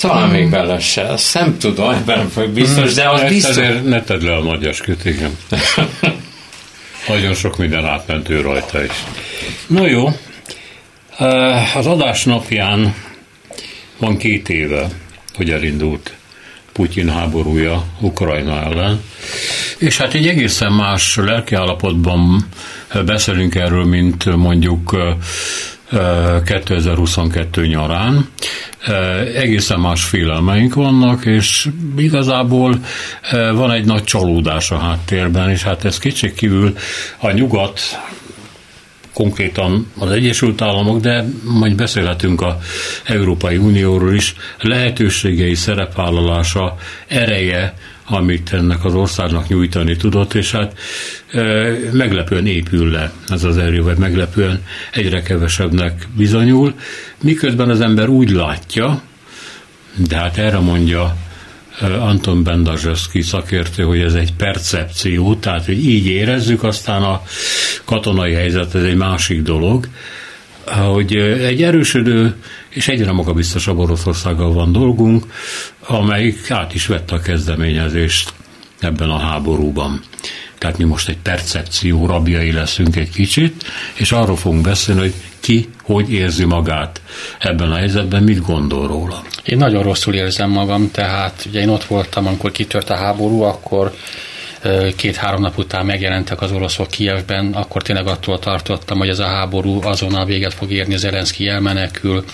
[0.00, 0.32] Talán hmm.
[0.32, 3.56] még bele se, azt nem tudom, ebben nem vagyok biztos, de az biztos...
[3.84, 5.36] Ne tedd le a nagy esküt, igen.
[7.08, 9.04] Nagyon sok minden átmentő rajta is.
[9.66, 10.08] No jó,
[11.74, 12.94] az adás napján
[13.98, 14.88] van két éve,
[15.34, 16.14] hogy elindult
[16.72, 19.02] Putyin háborúja Ukrajna ellen,
[19.78, 22.48] és hát egy egészen más lelkiállapotban
[23.04, 24.96] beszélünk erről, mint mondjuk
[26.44, 28.28] 2022 nyarán.
[29.34, 32.78] Egészen más félelmeink vannak, és igazából
[33.52, 35.98] van egy nagy csalódás a háttérben, és hát ez
[36.34, 36.76] kívül
[37.18, 37.80] a nyugat
[39.12, 42.58] konkrétan az Egyesült Államok, de majd beszélhetünk a
[43.04, 47.74] Európai Unióról is, lehetőségei szerepvállalása, ereje,
[48.08, 50.78] amit ennek az országnak nyújtani tudott, és hát
[51.32, 51.42] e,
[51.92, 56.74] meglepően épül le ez az erő, vagy meglepően egyre kevesebbnek bizonyul,
[57.22, 59.02] miközben az ember úgy látja,
[60.08, 61.16] de hát erre mondja
[61.80, 67.22] Anton Bendazseszki szakértő, hogy ez egy percepció, tehát hogy így érezzük, aztán a
[67.84, 69.88] katonai helyzet ez egy másik dolog,
[70.66, 72.34] hogy egy erősödő
[72.68, 75.24] és egyre magabiztosabb Oroszországgal van dolgunk,
[75.86, 78.32] amelyik át is vette a kezdeményezést
[78.80, 80.00] ebben a háborúban.
[80.58, 85.68] Tehát mi most egy percepció rabjai leszünk egy kicsit, és arról fogunk beszélni, hogy ki
[85.82, 87.00] hogy érzi magát
[87.38, 89.22] ebben a helyzetben, mit gondol róla.
[89.44, 93.94] Én nagyon rosszul érzem magam, tehát ugye én ott voltam, amikor kitört a háború, akkor
[94.96, 99.80] két-három nap után megjelentek az oroszok Kievben, akkor tényleg attól tartottam, hogy ez a háború
[99.82, 102.24] azonnal véget fog érni, Zelenszky elmenekül.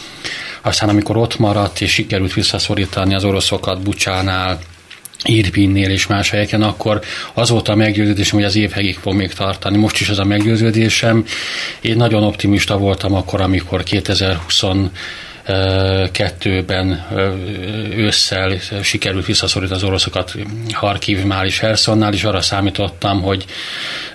[0.62, 4.59] Aztán amikor ott maradt, és sikerült visszaszorítani az oroszokat Bucsánál,
[5.25, 7.01] Irpinnél és más helyeken, akkor
[7.35, 9.77] az volt a meggyőződésem, hogy az évhegig fog még tartani.
[9.77, 11.25] Most is az a meggyőződésem.
[11.81, 14.62] Én nagyon optimista voltam akkor, amikor 2020
[16.12, 17.07] kettőben
[17.96, 20.35] ősszel sikerült visszaszorítani az oroszokat
[20.72, 23.44] Harkivnál és Helsonnál, és arra számítottam, hogy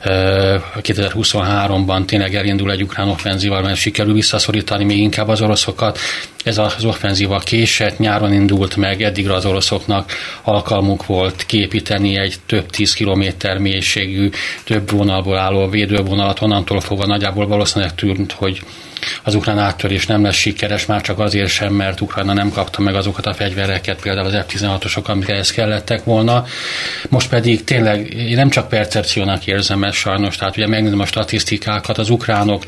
[0.04, 6.00] 2023-ban tényleg elindul egy ukrán offenzíval, mert sikerül visszaszorítani még inkább az oroszokat.
[6.48, 12.70] Ez az offenzíva késett, nyáron indult meg, eddigre az oroszoknak alkalmuk volt képíteni egy több
[12.70, 14.30] tíz kilométer mélységű,
[14.64, 18.62] több vonalból álló védővonalat, onnantól fogva nagyjából valószínűleg tűnt, hogy
[19.24, 22.96] az ukrán áttörés nem lesz sikeres, már csak azért sem, mert Ukrajna nem kapta meg
[22.96, 26.46] azokat a fegyvereket, például az F-16-osok, amik ehhez kellettek volna.
[27.10, 31.98] Most pedig tényleg én nem csak percepciónak érzem ezt sajnos, tehát ugye megnézem a statisztikákat,
[31.98, 32.64] az ukránok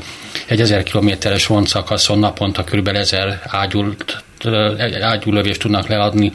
[0.50, 2.88] egy ezer kilométeres vontszakaszon naponta kb.
[2.88, 4.22] ezer ágyult
[5.00, 6.32] ágyúlövést tudnak leadni,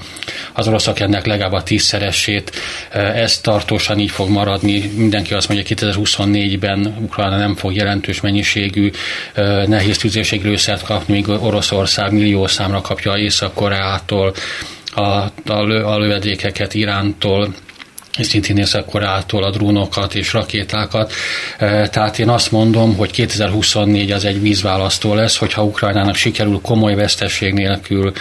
[0.53, 2.51] az oroszok ennek legalább a tízszeresét.
[2.91, 4.91] Ez tartósan így fog maradni.
[4.95, 8.91] Mindenki azt mondja, 2024-ben Ukrajna nem fog jelentős mennyiségű
[9.65, 14.33] nehéz tüzérséglőszert kapni, míg Oroszország millió számra kapja Észak-Koreától,
[14.93, 15.31] a, a,
[15.83, 17.53] a lövedékeket Irántól,
[18.23, 21.13] szintén Észak-Koreától a drónokat és rakétákat.
[21.57, 26.95] E, tehát én azt mondom, hogy 2024 az egy vízválasztó lesz, hogyha Ukrajnának sikerül komoly
[26.95, 28.11] vesztesség nélkül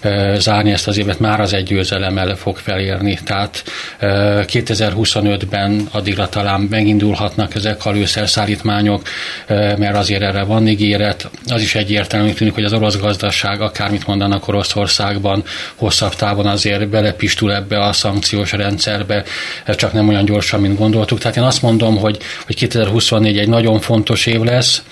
[0.00, 3.18] e, zárni ezt az évet, már az egy győzelemmel fog felérni.
[3.24, 3.64] Tehát
[4.00, 9.02] 2025-ben e, addigra talán megindulhatnak ezek a lőszerszállítmányok,
[9.48, 11.30] mert azért erre van ígéret.
[11.48, 17.52] Az is egyértelmű tűnik, hogy az orosz gazdaság, akármit mondanak Oroszországban, hosszabb távon azért belepistül
[17.52, 19.24] ebbe a szankciós rendszerbe,
[19.66, 21.18] csak nem olyan gyorsan, mint gondoltuk.
[21.18, 24.82] Tehát én azt mondom, hogy, hogy 2024 egy nagyon fontos év lesz,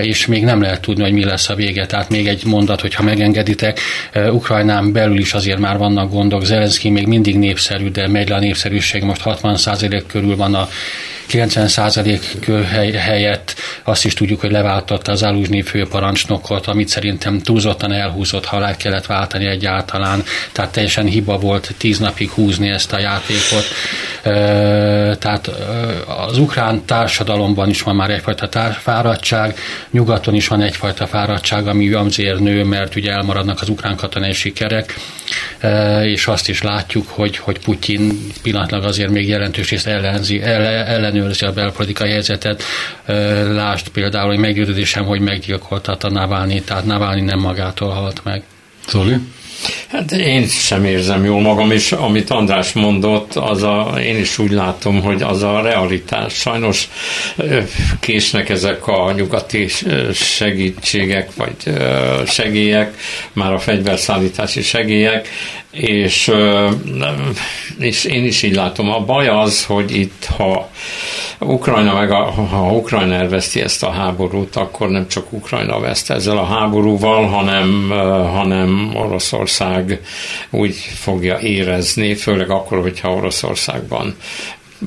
[0.00, 1.86] és még nem lehet tudni, hogy mi lesz a vége.
[1.86, 3.80] Tehát még egy mondat, hogyha megengeditek,
[4.14, 6.44] Ukrajnán belül is azért már vannak gondok.
[6.44, 10.68] Zelenszky még mindig népszerű, de megy le a népszerűség, most 60% körül van a
[11.32, 18.58] 90% helyett azt is tudjuk, hogy leváltotta az Aluzsnyi főparancsnokot, amit szerintem túlzottan elhúzott, ha
[18.58, 20.24] le kellett váltani egyáltalán.
[20.52, 23.64] Tehát teljesen hiba volt tíz napig húzni ezt a játékot.
[25.18, 25.50] Tehát
[26.28, 29.39] az ukrán társadalomban is van már egyfajta fáradtság,
[29.90, 34.94] nyugaton is van egyfajta fáradtság, ami azért nő, mert ugye elmaradnak az ukrán katonai sikerek,
[36.02, 41.46] és azt is látjuk, hogy, hogy Putyin pillanatlag azért még jelentős részt ellenzi, ellen, ellenőrzi
[41.46, 42.62] a belpolitikai helyzetet.
[43.50, 48.42] Lásd például, hogy meggyőződésem, hogy meggyilkoltatta Navalnyi, tehát Navalnyi nem magától halt meg.
[48.88, 49.16] Zoli?
[49.90, 54.50] Hát én sem érzem jól magam, és amit András mondott, az a, én is úgy
[54.50, 56.34] látom, hogy az a realitás.
[56.34, 56.88] Sajnos
[58.00, 59.68] késnek ezek a nyugati
[60.12, 61.54] segítségek, vagy
[62.26, 62.94] segélyek,
[63.32, 65.28] már a fegyverszállítási segélyek,
[65.70, 66.32] és,
[67.78, 68.90] és én is így látom.
[68.90, 70.70] A baj az, hogy itt, ha
[71.38, 76.38] Ukrajna meg a, ha Ukrajna elveszti ezt a háborút, akkor nem csak Ukrajna veszt ezzel
[76.38, 77.88] a háborúval, hanem,
[78.32, 79.79] hanem Oroszország
[80.50, 84.14] úgy fogja érezni, főleg akkor, hogyha Oroszországban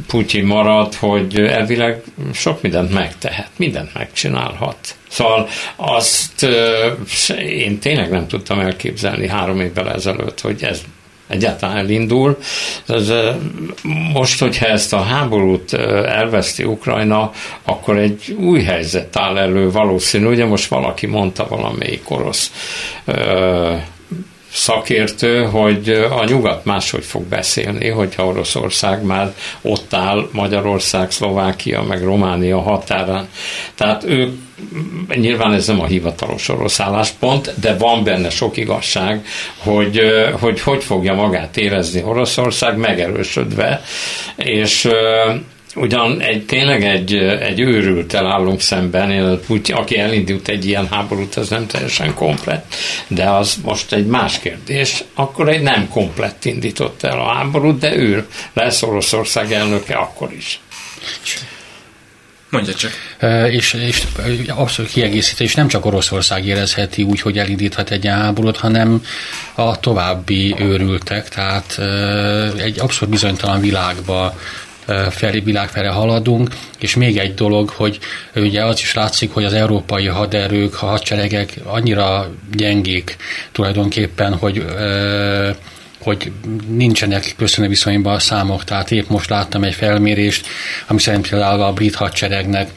[0.07, 2.01] Putyin marad, hogy elvileg
[2.33, 4.95] sok mindent megtehet, mindent megcsinálhat.
[5.09, 6.43] Szóval azt
[7.39, 10.81] én tényleg nem tudtam elképzelni három évvel ezelőtt, hogy ez
[11.27, 12.37] egyáltalán elindul.
[14.13, 17.31] Most, hogyha ezt a háborút elveszti Ukrajna,
[17.63, 20.25] akkor egy új helyzet áll elő valószínű.
[20.25, 22.51] Ugye most valaki mondta valamelyik orosz
[24.53, 32.03] szakértő, hogy a nyugat máshogy fog beszélni, hogyha Oroszország már ott áll Magyarország, Szlovákia, meg
[32.03, 33.27] Románia határán.
[33.75, 34.33] Tehát ők
[35.07, 39.25] nyilván ez nem a hivatalos orosz álláspont, de van benne sok igazság,
[39.57, 40.01] hogy
[40.39, 43.81] hogy, hogy fogja magát érezni Oroszország megerősödve,
[44.35, 44.89] és
[45.75, 49.39] Ugyan egy, tényleg egy, egy őrültel állunk szemben, én,
[49.73, 52.75] aki elindult egy ilyen háborút, az nem teljesen komplett,
[53.07, 55.03] de az most egy más kérdés.
[55.13, 60.59] Akkor egy nem komplett indított el a háborút, de ő lesz Oroszország elnöke akkor is.
[62.53, 62.91] Mondja csak.
[63.51, 64.03] És, és
[64.47, 69.03] abszolút kiegészítő, és nem csak Oroszország érezheti úgy, hogy elindíthat egy háborút, hanem
[69.53, 71.79] a további őrültek, tehát
[72.57, 74.35] egy abszolút bizonytalan világba
[75.09, 77.99] felé, világ felé haladunk, és még egy dolog, hogy
[78.35, 83.15] ugye az is látszik, hogy az európai haderők, a hadseregek annyira gyengék
[83.51, 84.65] tulajdonképpen, hogy
[86.03, 86.31] hogy
[86.67, 88.63] nincsenek köszönő viszonyban a számok.
[88.63, 90.47] Tehát épp most láttam egy felmérést,
[90.87, 92.69] ami szerint például a brit hadseregnek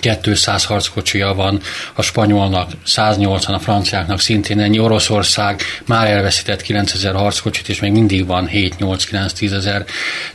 [0.00, 1.60] 200 harckocsia van,
[1.94, 4.78] a spanyolnak 180, a franciáknak szintén ennyi.
[4.78, 9.84] Oroszország már elveszített 9000 harckocsit, és még mindig van 7-8-9-10 ezer.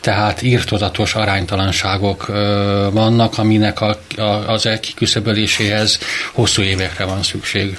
[0.01, 5.99] Tehát írtozatos aránytalanságok ö, vannak, aminek a, a, az kiküszöböléséhez
[6.33, 7.77] hosszú évekre van szükség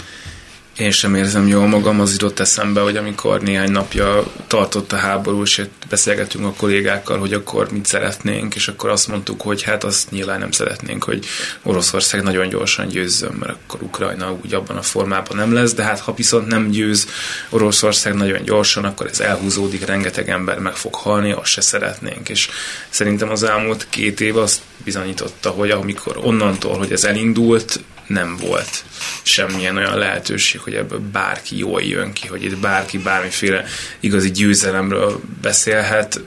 [0.78, 5.42] én sem érzem jól magam, az jutott eszembe, hogy amikor néhány napja tartott a háború,
[5.42, 10.10] és beszélgetünk a kollégákkal, hogy akkor mit szeretnénk, és akkor azt mondtuk, hogy hát azt
[10.10, 11.26] nyilván nem szeretnénk, hogy
[11.62, 16.00] Oroszország nagyon gyorsan győzzön, mert akkor Ukrajna úgy abban a formában nem lesz, de hát
[16.00, 17.08] ha viszont nem győz
[17.48, 22.28] Oroszország nagyon gyorsan, akkor ez elhúzódik, rengeteg ember meg fog halni, azt se szeretnénk.
[22.28, 22.48] És
[22.88, 28.85] szerintem az elmúlt két év azt bizonyította, hogy amikor onnantól, hogy ez elindult, nem volt
[29.23, 33.64] semmilyen olyan lehetőség, hogy ebből bárki jól jön ki, hogy itt bárki bármiféle
[34.01, 36.21] igazi győzelemről beszélhet,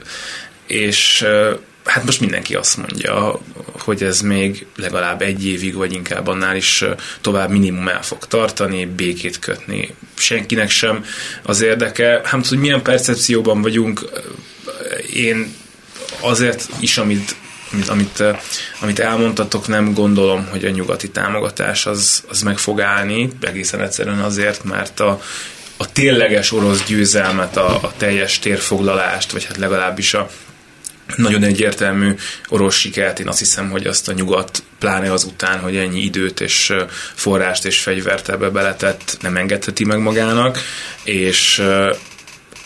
[0.67, 1.26] és
[1.86, 3.39] hát most mindenki azt mondja,
[3.80, 6.84] hogy ez még legalább egy évig, vagy inkább annál is
[7.22, 11.06] tovább minimum el fog tartani, békét kötni senkinek sem
[11.44, 12.22] az érdeke.
[12.24, 14.10] Hát, hogy milyen percepcióban vagyunk,
[15.13, 15.54] én
[16.20, 17.36] azért is, amit
[17.73, 18.23] amit, amit,
[18.81, 24.19] amit elmondtatok, nem gondolom, hogy a nyugati támogatás az, az meg fog állni, egészen egyszerűen
[24.19, 25.21] azért, mert a,
[25.77, 30.29] a tényleges orosz győzelmet, a, a teljes térfoglalást, vagy hát legalábbis a
[31.15, 32.15] nagyon egyértelmű
[32.47, 36.73] orosz sikert, én azt hiszem, hogy azt a nyugat, pláne azután, hogy ennyi időt és
[37.15, 40.60] forrást és fegyvert ebbe beletett, nem engedheti meg magának,
[41.03, 41.63] és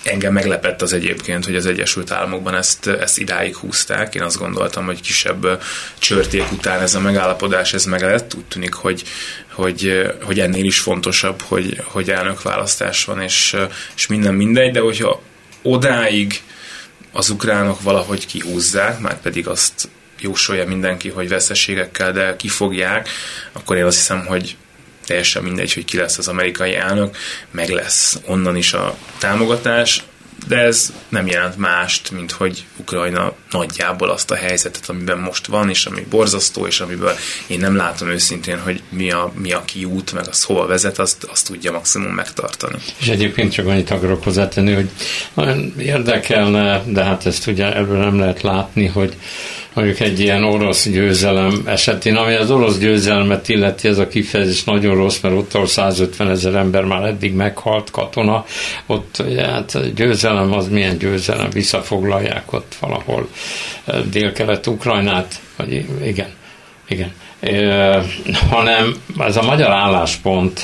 [0.05, 4.15] engem meglepett az egyébként, hogy az Egyesült Államokban ezt, ezt idáig húzták.
[4.15, 5.61] Én azt gondoltam, hogy kisebb
[5.97, 8.33] csörték után ez a megállapodás ez meg lett.
[8.33, 9.03] Úgy tűnik, hogy,
[9.51, 13.55] hogy, hogy ennél is fontosabb, hogy, hogy elnökválasztás van, és,
[13.95, 15.21] és minden mindegy, de hogyha
[15.61, 16.41] odáig
[17.11, 19.89] az ukránok valahogy kihúzzák, már pedig azt
[20.19, 23.09] jósolja mindenki, hogy veszességekkel, de kifogják,
[23.51, 24.55] akkor én azt hiszem, hogy
[25.05, 27.17] teljesen mindegy, hogy ki lesz az amerikai elnök,
[27.51, 30.03] meg lesz onnan is a támogatás,
[30.47, 35.69] de ez nem jelent mást, mint hogy Ukrajna nagyjából azt a helyzetet, amiben most van,
[35.69, 37.15] és ami borzasztó, és amiből
[37.47, 41.23] én nem látom őszintén, hogy mi a, mi a kiút, meg az hova vezet, azt,
[41.23, 42.77] azt tudja maximum megtartani.
[42.99, 44.89] És egyébként csak annyit akarok hozzátenni, hogy
[45.77, 49.15] érdekelne, de hát ezt ugye ebből nem lehet látni, hogy
[49.75, 54.95] mondjuk egy ilyen orosz győzelem esetén, ami az orosz győzelmet illeti, ez a kifejezés nagyon
[54.95, 58.45] rossz, mert ott, ahol 150 ezer ember már eddig meghalt katona,
[58.85, 63.29] ott hát győzelem az milyen győzelem, visszafoglalják ott valahol
[64.11, 66.29] dél-kelet-ukrajnát, vagy igen,
[66.87, 67.11] igen.
[67.39, 68.03] E,
[68.49, 70.61] hanem ez a magyar álláspont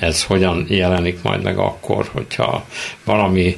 [0.00, 2.64] ez hogyan jelenik majd meg akkor, hogyha
[3.04, 3.56] valami,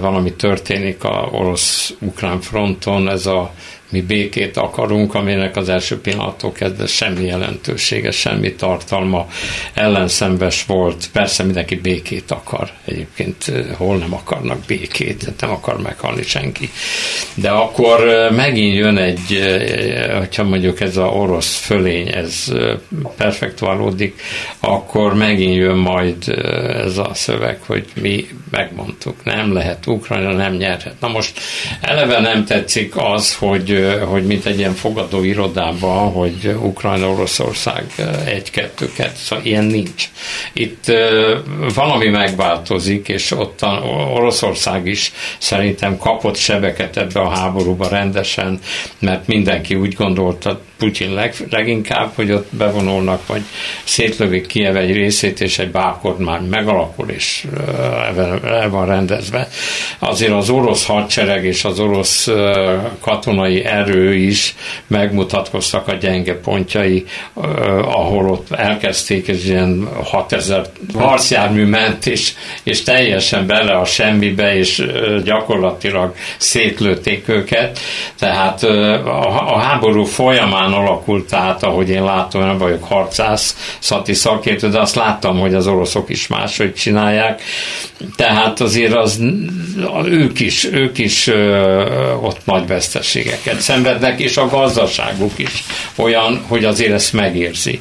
[0.00, 3.54] valami történik a orosz-ukrán fronton, ez a
[3.90, 9.26] mi békét akarunk, aminek az első pillanattól kezdve semmi jelentősége, semmi tartalma,
[9.74, 11.08] ellenszembes volt.
[11.12, 12.70] Persze mindenki békét akar.
[12.84, 16.70] Egyébként hol nem akarnak békét, nem akar meghalni senki.
[17.34, 19.40] De akkor megint jön egy,
[20.18, 22.52] hogyha mondjuk ez a orosz fölény, ez
[23.16, 24.20] perfektuálódik,
[24.60, 26.28] akkor megint jön majd
[26.84, 30.94] ez a szöveg, hogy mi megmondtuk, nem lehet, Ukrajna nem nyerhet.
[31.00, 31.40] Na most
[31.80, 37.84] eleve nem tetszik az, hogy hogy mint egy ilyen fogadó irodában, hogy Ukrajna, Oroszország
[38.24, 40.08] egy-kettő-kettő, szóval ilyen nincs.
[40.52, 40.84] Itt
[41.74, 43.60] valami megváltozik, és ott
[44.14, 48.58] Oroszország is szerintem kapott sebeket ebbe a háborúba rendesen,
[48.98, 53.42] mert mindenki úgy gondolta, Putyin leg, leginkább, hogy ott bevonulnak, vagy
[53.84, 57.46] szétlövik Kiev egy részét, és egy bákormány megalakul, és
[58.44, 59.48] el van rendezve.
[59.98, 62.28] Azért az orosz hadsereg és az orosz
[63.00, 64.54] katonai erő is
[64.86, 67.04] megmutatkoztak a gyenge pontjai,
[67.84, 74.86] ahol ott elkezdték, egy ilyen 6000 harcjármű ment, és, és teljesen bele a semmibe, és
[75.24, 77.78] gyakorlatilag szétlőtték őket.
[78.18, 84.68] Tehát a, a háború folyamán alakult át, ahogy én látom, nem vagyok harcász, szati szakértő,
[84.68, 87.42] de azt láttam, hogy az oroszok is máshogy csinálják.
[88.16, 89.20] Tehát azért az,
[90.04, 91.30] ők is, ők is
[92.20, 95.64] ott nagy veszteségeket szenvednek, és a gazdaságuk is
[95.96, 97.80] olyan, hogy azért ezt megérzi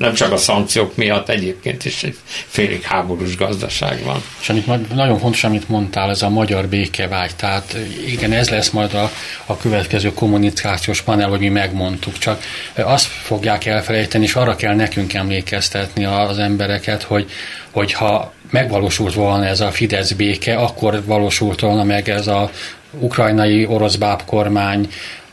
[0.00, 4.22] nem csak a szankciók miatt, egyébként is egy félig háborús gazdaság van.
[4.40, 7.36] És amit nagyon fontos, amit mondtál, ez a magyar békevágy.
[7.36, 7.76] Tehát
[8.06, 9.10] igen, ez lesz majd a,
[9.46, 12.18] a következő kommunikációs panel, hogy mi megmondtuk.
[12.18, 12.42] Csak
[12.74, 17.30] azt fogják elfelejteni, és arra kell nekünk emlékeztetni az embereket, hogy,
[17.70, 22.50] hogyha megvalósult volna ez a Fidesz béke, akkor valósult volna meg ez a
[22.98, 24.88] ukrajnai orosz báb kormány,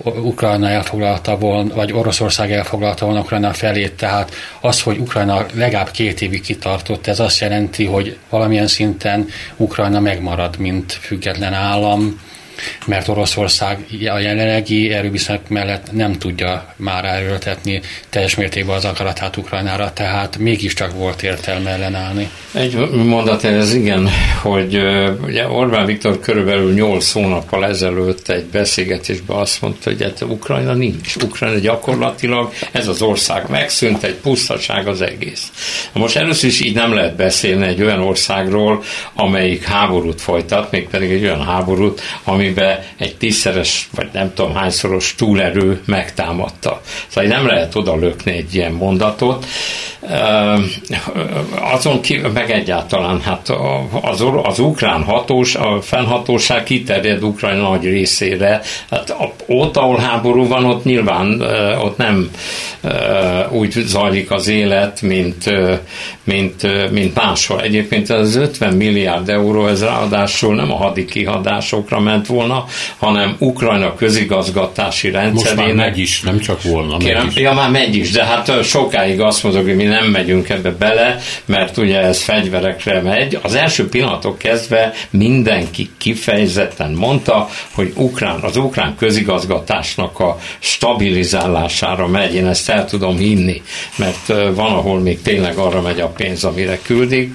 [0.08, 4.32] Ukrajna elfoglalta volna, vagy Oroszország elfoglalta volna Ukrajna felét, tehát
[4.62, 10.58] az, hogy Ukrajna legalább két évig kitartott, ez azt jelenti, hogy valamilyen szinten Ukrajna megmarad,
[10.58, 12.22] mint független állam,
[12.86, 19.94] mert Oroszország a jelenlegi erőviszonyok mellett nem tudja már erőltetni teljes mértékben az akaratát Ukrajnára,
[19.94, 22.30] tehát mégiscsak volt értelme ellenállni.
[22.52, 24.10] Egy mondat ez igen,
[24.42, 24.82] hogy
[25.24, 31.16] ugye Orbán Viktor körülbelül 8 hónappal ezelőtt egy beszélgetésben azt mondta, hogy hát Ukrajna nincs.
[31.16, 35.52] Ukrajna gyakorlatilag ez az ország megszűnt, egy pusztaság az egész.
[35.94, 38.84] Most először is így nem lehet beszélni egy olyan országról,
[39.14, 45.16] amelyik háborút folytat, mégpedig egy olyan háborút, ami amiben egy tízszeres, vagy nem tudom hányszoros
[45.16, 46.82] túlerő megtámadta.
[47.08, 49.46] Szóval nem lehet oda lökni egy ilyen mondatot.
[51.74, 53.50] Azon kívül, meg egyáltalán hát
[54.02, 58.62] az, az ukrán hatós, a fennhatóság kiterjed Ukrajna nagy részére.
[58.90, 59.16] Hát
[59.48, 61.42] ott, ahol háború van, ott nyilván
[61.82, 62.30] ott nem
[63.50, 65.44] úgy zajlik az élet, mint,
[66.24, 67.62] mint, mint máshol.
[67.62, 72.66] Egyébként az 50 milliárd euró, ez ráadásul nem a hadi kihadásokra ment volna,
[72.98, 75.66] hanem Ukrajna közigazgatási rendszerének.
[75.66, 76.98] Most már megy is, nem csak volna.
[76.98, 77.42] Kérem, megy is.
[77.42, 81.20] Ja, már megy is, de hát sokáig azt mondok, hogy mi nem megyünk ebbe bele,
[81.46, 83.40] mert ugye ez fegyverekre megy.
[83.42, 92.34] Az első pillanatok kezdve mindenki kifejezetten mondta, hogy ukrán, az ukrán közigazgatásnak a stabilizálására megy.
[92.34, 93.62] Én ezt el tudom hinni,
[93.96, 97.34] mert van, ahol még tényleg arra megy a pénz, amire küldik,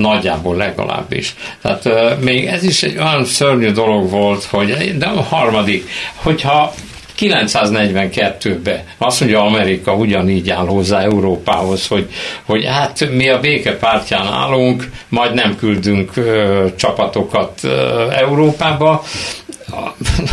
[0.00, 1.34] nagyjából legalábbis.
[1.62, 6.74] Tehát uh, még ez is egy olyan szörnyű dolog volt, hogy de a harmadik, hogyha
[7.20, 12.08] 942-ben azt mondja Amerika ugyanígy áll hozzá Európához, hogy,
[12.44, 19.02] hogy hát mi a békepártján állunk, majd nem küldünk ö, csapatokat ö, Európába,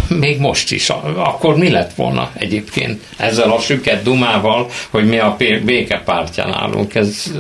[0.08, 0.90] még most is.
[1.16, 5.36] Akkor mi lett volna egyébként ezzel a süket dumával, hogy mi a
[5.66, 6.96] békepártján állunk?
[6.96, 7.32] Ez,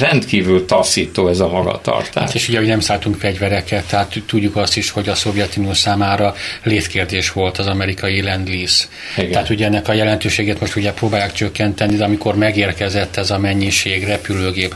[0.00, 2.24] rendkívül taszító ez a magatartás.
[2.24, 6.34] Hát és ugye, hogy nem szálltunk fegyvereket, tehát tudjuk azt is, hogy a Szovjetunió számára
[6.62, 8.84] létkérdés volt az amerikai land lease.
[9.30, 14.04] Tehát ugye ennek a jelentőségét most ugye próbálják csökkenteni, de amikor megérkezett ez a mennyiség
[14.04, 14.74] repülőgép,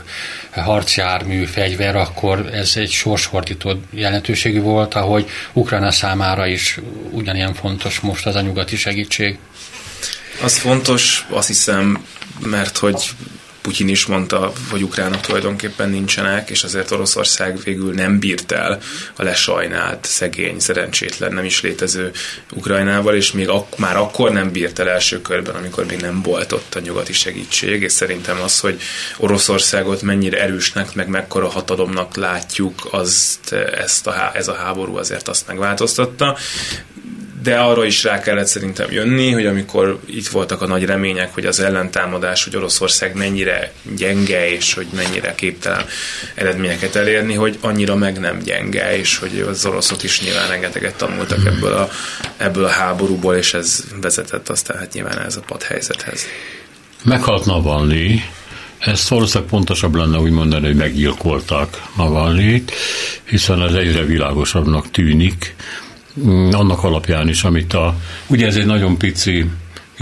[0.60, 6.80] harcjármű, fegyver, akkor ez egy sorsfordító jelentőségű volt, ahogy Ukrajna számára is
[7.10, 9.38] ugyanilyen fontos most az a nyugati segítség.
[10.42, 12.04] Az fontos, azt hiszem,
[12.40, 13.10] mert hogy
[13.66, 18.78] Putyin is mondta, hogy ukránok tulajdonképpen nincsenek, és azért Oroszország végül nem bírt el
[19.16, 22.10] a lesajnált, szegény, szerencsétlen, nem is létező
[22.52, 26.52] Ukrajnával, és még ak- már akkor nem bírt el első körben, amikor még nem volt
[26.52, 28.80] ott a nyugati segítség, és szerintem az, hogy
[29.16, 33.38] Oroszországot mennyire erősnek, meg mekkora hatalomnak látjuk, az
[33.76, 36.36] ezt a, ez a háború azért azt megváltoztatta
[37.42, 41.46] de arra is rá kellett szerintem jönni, hogy amikor itt voltak a nagy remények, hogy
[41.46, 45.84] az ellentámadás, hogy Oroszország mennyire gyenge, és hogy mennyire képtelen
[46.34, 51.46] eredményeket elérni, hogy annyira meg nem gyenge, és hogy az oroszok is nyilván rengeteget tanultak
[51.46, 51.88] ebből a,
[52.36, 56.26] ebből a háborúból, és ez vezetett aztán hát nyilván ez a padhelyzethez.
[57.04, 58.22] Meghalt Navalnyi,
[58.78, 62.72] ez valószínűleg pontosabb lenne úgy mondani, hogy meggyilkolták Navalnyit,
[63.24, 65.54] hiszen ez egyre világosabbnak tűnik,
[66.50, 67.94] annak alapján is, amit a,
[68.26, 69.50] ugye ez egy nagyon pici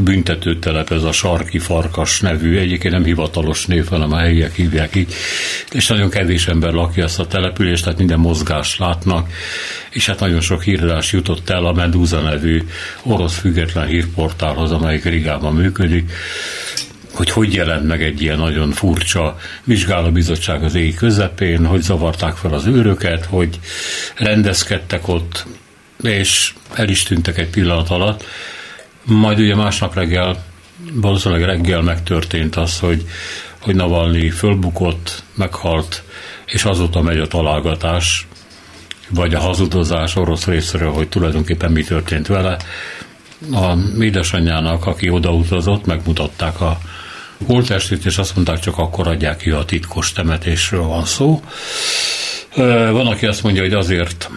[0.02, 5.14] büntetőtelep, ez a Sarki Farkas nevű, egyébként nem hivatalos név, hanem a helyiek hívják így,
[5.72, 9.30] és nagyon kevés ember lakja ezt a települést, tehát minden mozgást látnak,
[9.90, 12.62] és hát nagyon sok híradás jutott el a Medusa nevű
[13.02, 16.12] orosz független hírportálhoz, amelyik Rigában működik,
[17.12, 22.52] hogy hogy jelent meg egy ilyen nagyon furcsa vizsgálóbizottság az éj közepén, hogy zavarták fel
[22.52, 23.58] az őröket, hogy
[24.16, 25.46] rendezkedtek ott,
[26.10, 28.24] és el is tűntek egy pillanat alatt.
[29.02, 30.44] Majd ugye másnap reggel,
[30.92, 33.04] valószínűleg reggel megtörtént az, hogy,
[33.60, 36.02] hogy Navalnyi fölbukott, meghalt,
[36.46, 38.26] és azóta megy a találgatás,
[39.08, 42.56] vagy a hazudozás orosz részéről, hogy tulajdonképpen mi történt vele.
[43.52, 46.78] A édesanyjának, aki odautazott, megmutatták a
[47.46, 51.42] holtestét, és azt mondták, csak akkor adják ki, a titkos temetésről van szó.
[52.90, 54.30] Van, aki azt mondja, hogy azért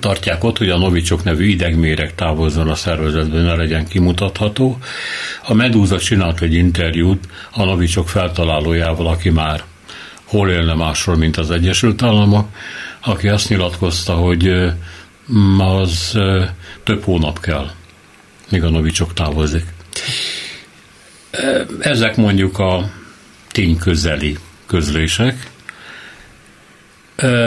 [0.00, 4.78] tartják ott, hogy a novicsok nevű idegméreg távozzon a szervezetben, ne legyen kimutatható.
[5.46, 9.64] A Medúza csinált egy interjút a novicsok feltalálójával, aki már
[10.24, 12.48] hol élne másról, mint az Egyesült Államok,
[13.00, 14.72] aki azt nyilatkozta, hogy
[15.58, 16.18] az
[16.84, 17.70] több hónap kell,
[18.50, 19.64] míg a novicsok távozik.
[21.80, 22.90] Ezek mondjuk a
[23.50, 25.50] tényközeli közlések.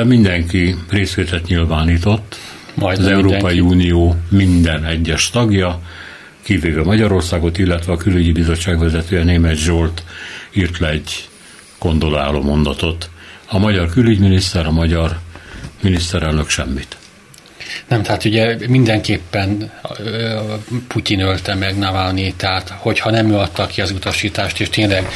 [0.03, 2.35] Mindenki részvételt nyilvánított,
[2.73, 3.33] majd az mindenki.
[3.33, 5.81] Európai Unió minden egyes tagja,
[6.41, 10.03] kivéve Magyarországot, illetve a külügyi bizottság vezetője Német Zsolt
[10.53, 11.29] írt le egy
[11.79, 13.09] gondoláló mondatot.
[13.47, 15.19] A magyar külügyminiszter, a magyar
[15.81, 16.97] miniszterelnök semmit.
[17.87, 19.71] Nem, tehát ugye mindenképpen
[20.87, 25.07] Putyin ölte meg Navalnyi, tehát hogyha nem ő adta ki az utasítást, és tényleg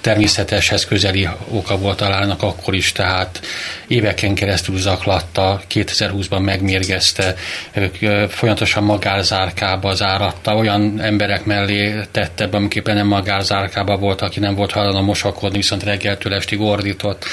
[0.00, 3.40] természeteshez közeli oka volt találnak akkor is, tehát
[3.86, 7.34] éveken keresztül zaklatta, 2020-ban megmérgezte,
[8.28, 14.72] folyamatosan magárzárkába záratta, olyan emberek mellé tette be, amiképpen nem magárzárkába volt, aki nem volt
[14.72, 17.24] hajlandó mosakodni, viszont reggeltől estig ordított.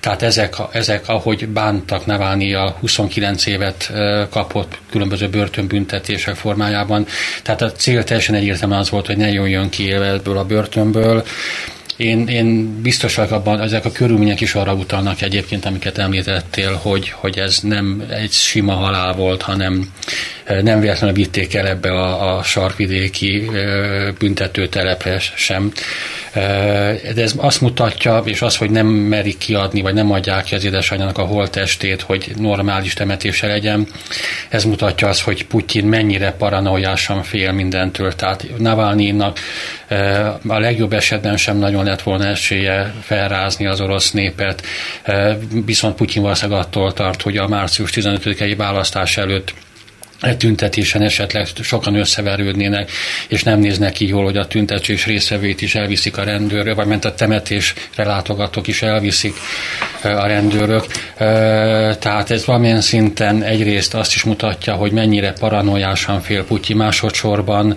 [0.00, 3.92] Tehát ezek, ezek ahogy bántak Navalnyi a 29 9 évet
[4.30, 7.06] kapott különböző börtönbüntetések formájában.
[7.42, 11.24] Tehát a cél teljesen egyértelműen az volt, hogy ne jöjjön ki ebből a börtönből.
[11.96, 17.10] Én, én biztos vagyok abban, ezek a körülmények is arra utalnak egyébként, amiket említettél, hogy,
[17.10, 19.92] hogy ez nem egy sima halál volt, hanem
[20.62, 23.50] nem véletlenül vitték el ebbe a, a sarkvidéki
[24.18, 25.72] büntetőtelepre sem.
[27.14, 30.64] De ez azt mutatja, és az, hogy nem merik kiadni, vagy nem adják ki az
[30.64, 33.86] édesanyjának a holtestét, hogy normális temetése legyen,
[34.48, 38.14] ez mutatja azt, hogy Putyin mennyire paranoiásan fél mindentől.
[38.14, 39.38] Tehát Navalnyinak
[40.46, 44.62] a legjobb esetben sem nagyon lett volna esélye felrázni az orosz népet,
[45.64, 49.54] viszont Putyin valószínűleg attól tart, hogy a március 15-i választás előtt
[50.38, 52.90] tüntetésen esetleg sokan összeverődnének,
[53.28, 57.04] és nem néznek ki jól, hogy a tüntetés részevét is elviszik a rendőrök, vagy ment
[57.04, 59.34] a temetésre látogatók is elviszik
[60.02, 60.84] a rendőrök.
[61.98, 67.76] Tehát ez valamilyen szinten egyrészt azt is mutatja, hogy mennyire paranoiásan fél Putyi másodszorban,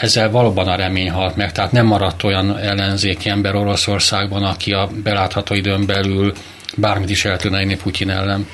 [0.00, 1.52] ezzel valóban a remény halt meg.
[1.52, 6.32] Tehát nem maradt olyan ellenzéki ember Oroszországban, aki a belátható időn belül
[6.76, 8.46] bármit is el tudna inni Putyin ellen.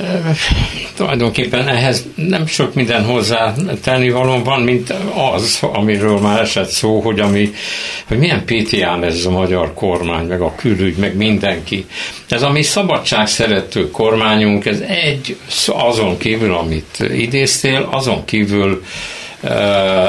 [0.00, 0.34] E,
[0.96, 4.94] tulajdonképpen ehhez nem sok minden hozzá tenni való van, mint
[5.34, 7.50] az, amiről már esett szó, hogy, ami,
[8.06, 11.86] hogy milyen PTA ez a magyar kormány, meg a külügy, meg mindenki.
[12.28, 15.36] Ez a mi szabadságszerető kormányunk, ez egy
[15.66, 18.82] azon kívül, amit idéztél, azon kívül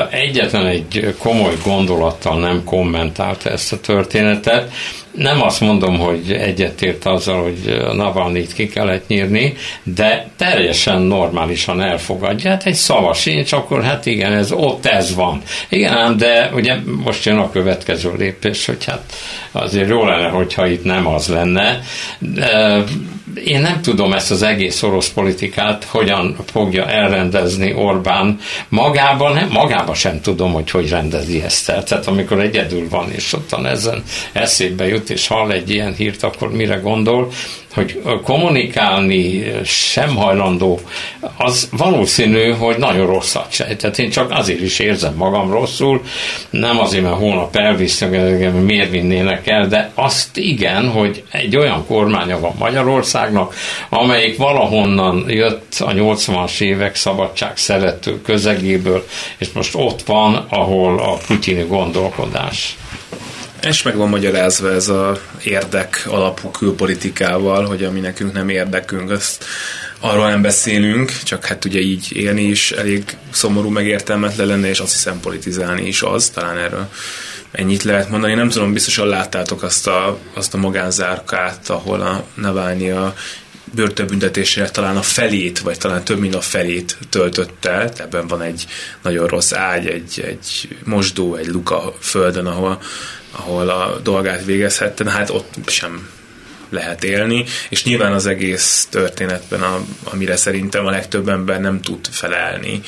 [0.09, 4.71] egyetlen egy komoly gondolattal nem kommentálta ezt a történetet,
[5.12, 9.53] nem azt mondom, hogy egyetért azzal, hogy Navalnyit ki kellett nyírni,
[9.84, 12.49] de teljesen normálisan elfogadja.
[12.49, 15.41] Hát egy szava sincs, akkor hát igen, ez ott ez van.
[15.70, 19.14] Igen, ám, de ugye most jön a következő lépés, hogy hát
[19.51, 21.82] azért jó lenne, hogyha itt nem az lenne.
[23.45, 28.39] Én nem tudom ezt az egész orosz politikát hogyan fogja elrendezni Orbán
[28.70, 31.84] magában, nem, magában sem tudom, hogy hogy rendezi ezt el.
[31.84, 36.52] Tehát amikor egyedül van, és ottan ezen eszébe jut, és hall egy ilyen hírt, akkor
[36.52, 37.32] mire gondol,
[37.74, 40.80] hogy kommunikálni sem hajlandó,
[41.38, 43.97] az valószínű, hogy nagyon rosszat sejtett.
[43.97, 46.02] Én csak azért is érzem magam rosszul,
[46.50, 48.12] nem azért, mert hónap elvisznek,
[48.62, 53.56] miért vinnének el, de azt igen, hogy egy olyan kormánya van Magyarországnak,
[53.89, 59.06] amelyik valahonnan jött a 80-as évek szabadság szerető közegéből,
[59.38, 62.78] és most ott van, ahol a putyini gondolkodás.
[63.62, 69.45] És meg van magyarázva ez a érdek alapú külpolitikával, hogy ami nekünk nem érdekünk, azt
[69.99, 74.91] arról nem beszélünk, csak hát ugye így élni is elég szomorú, megértelmetlen lenne, és azt
[74.91, 76.88] hiszem politizálni is az, talán erről
[77.51, 78.34] ennyit lehet mondani.
[78.34, 83.14] Nem tudom, biztosan láttátok azt a, azt a magánzárkát, ahol a Navalnyi a
[83.74, 87.91] börtönbüntetésére talán a felét, vagy talán több mint a felét töltött el.
[87.97, 88.68] Ebben van egy
[89.01, 92.82] nagyon rossz ágy, egy, egy mosdó, egy luka földön, ahol,
[93.32, 96.09] ahol a dolgát végezhette, de hát ott sem
[96.69, 102.07] lehet élni, és nyilván az egész történetben, a, amire szerintem a legtöbb ember nem tud
[102.11, 102.82] felelni,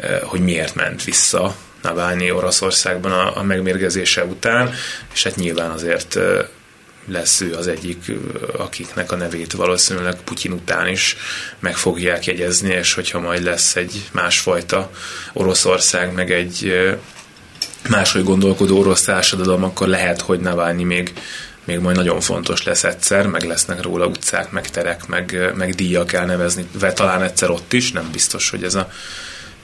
[0.00, 4.74] eh, hogy miért ment vissza Navalnyi Oroszországban a, a megmérgezése után,
[5.12, 6.46] és hát nyilván azért eh,
[7.06, 8.14] lesz ő az egyik, eh,
[8.60, 11.16] akiknek a nevét valószínűleg Putyin után is
[11.58, 14.90] meg fogják jegyezni, és hogyha majd lesz egy másfajta
[15.32, 16.72] Oroszország, meg egy
[17.88, 21.12] máshogy gondolkodó orosz társadalom, akkor lehet, hogy Navalnyi még
[21.64, 26.12] még majd nagyon fontos lesz egyszer, meg lesznek róla utcák, meg terek, meg, meg díjak
[26.12, 28.88] elnevezni, vagy talán egyszer ott is, nem biztos, hogy ez a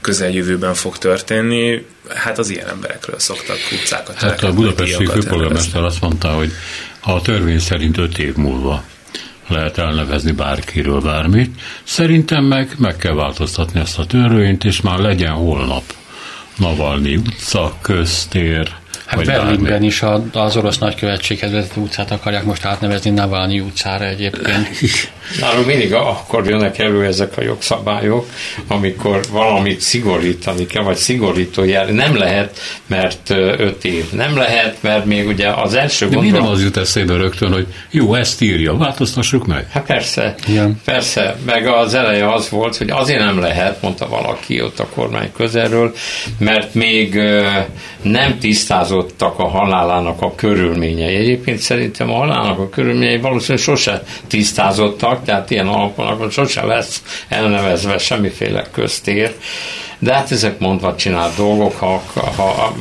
[0.01, 1.85] közeljövőben fog történni.
[2.15, 6.51] Hát az ilyen emberekről szoktak utcákat, Hát a budapesti főpolgármester azt mondta, hogy
[6.99, 8.83] a törvény szerint öt év múlva
[9.47, 11.61] lehet elnevezni bárkiről bármit.
[11.83, 15.83] Szerintem meg meg kell változtatni ezt a törvényt, és már legyen holnap
[16.59, 18.75] Navalnyi utca, köztér,
[19.09, 19.85] Hát Berlinben bármi.
[19.85, 24.67] is az orosz nagykövetséghez vezető utcát akarják most átnevezni Navalnyi utcára egyébként.
[25.41, 28.29] Nálunk mindig akkor jönnek elő ezek a jogszabályok,
[28.67, 31.85] amikor valamit szigorítani kell, vagy szigorító jel.
[31.85, 34.11] Nem lehet, mert öt év.
[34.11, 36.37] Nem lehet, mert még ugye az első De gondolat...
[36.37, 39.69] mi nem az jut eszébe rögtön, hogy jó, ezt írja, változtassuk meg?
[39.71, 40.81] Hát persze, Igen.
[40.85, 41.35] persze.
[41.45, 45.93] Meg az eleje az volt, hogy azért nem lehet, mondta valaki ott a kormány közelről,
[46.39, 47.19] mert még
[48.01, 48.37] nem
[48.99, 51.15] tisztázottak a halálának a körülményei.
[51.15, 57.97] Egyébként szerintem a halálának a körülményei valószínűleg sose tisztázottak, tehát ilyen alapon sose lesz elnevezve
[57.97, 59.33] semmiféle köztér
[59.99, 62.73] de hát ezek mondva csinált dolgok, ha, ha, ha,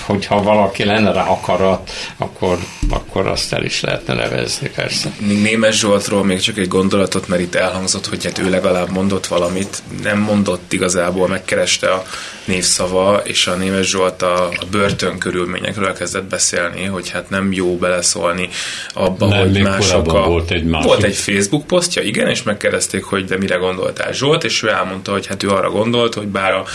[0.00, 2.58] hogyha valaki lenne rá akarat, akkor,
[2.90, 5.12] akkor azt el is lehetne nevezni, persze.
[5.18, 9.82] Némes Zsoltról még csak egy gondolatot, mert itt elhangzott, hogy hát ő legalább mondott valamit,
[10.02, 12.04] nem mondott igazából, megkereste a
[12.44, 17.76] névszava, és a Némes Zsolt a, a börtön körülményekről kezdett beszélni, hogy hát nem jó
[17.76, 18.48] beleszólni
[18.94, 20.22] abba, nem, hogy mások a...
[20.22, 20.88] Volt egy, másik.
[20.88, 25.12] volt egy Facebook posztja, igen, és megkérdezték, hogy de mire gondoltál Zsolt, és ő elmondta,
[25.12, 26.66] hogy hát ő arra gondolt, hogy bár a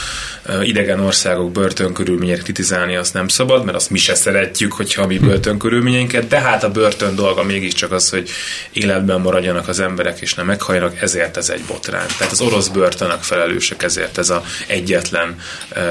[0.62, 6.28] idegen országok börtönkörülményeket kritizálni azt nem szabad, mert azt mi se szeretjük, hogyha mi börtönkörülményeinket,
[6.28, 8.30] de hát a börtön dolga mégiscsak az, hogy
[8.72, 12.08] életben maradjanak az emberek és nem meghajnak, ezért ez egy botrány.
[12.18, 15.36] Tehát az orosz börtönök felelősek ezért ez a egyetlen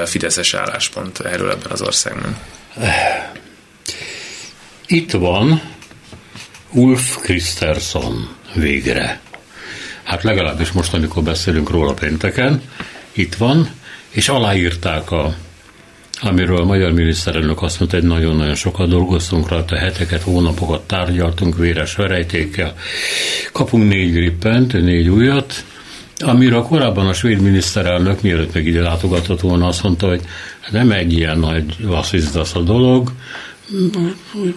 [0.05, 2.37] fideszes álláspont erről ebben az országban.
[4.87, 5.63] Itt van
[6.71, 9.21] Ulf Kristersson végre.
[10.03, 12.63] Hát legalábbis most, amikor beszélünk róla pénteken,
[13.17, 13.71] itt van,
[14.11, 15.35] és aláírták a
[16.21, 21.95] amiről a magyar miniszterelnök azt mondta, hogy nagyon-nagyon sokat dolgoztunk rajta, heteket, hónapokat tárgyaltunk véres
[21.95, 22.77] verejtékkel.
[23.53, 25.65] Kapunk négy rippent, négy újat,
[26.19, 30.21] amire korábban a svéd miniszterelnök, mielőtt meg ide látogatott volna, azt mondta, hogy
[30.71, 33.13] nem egy ilyen nagy vasszizdasz a dolog,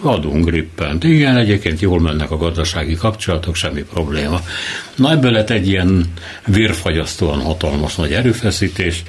[0.02, 1.04] adunk grippent.
[1.04, 4.40] Igen, egyébként jól mennek a gazdasági kapcsolatok, semmi probléma.
[4.96, 6.04] Na ebből lett egy ilyen
[6.46, 9.02] vérfagyasztóan hatalmas nagy erőfeszítés,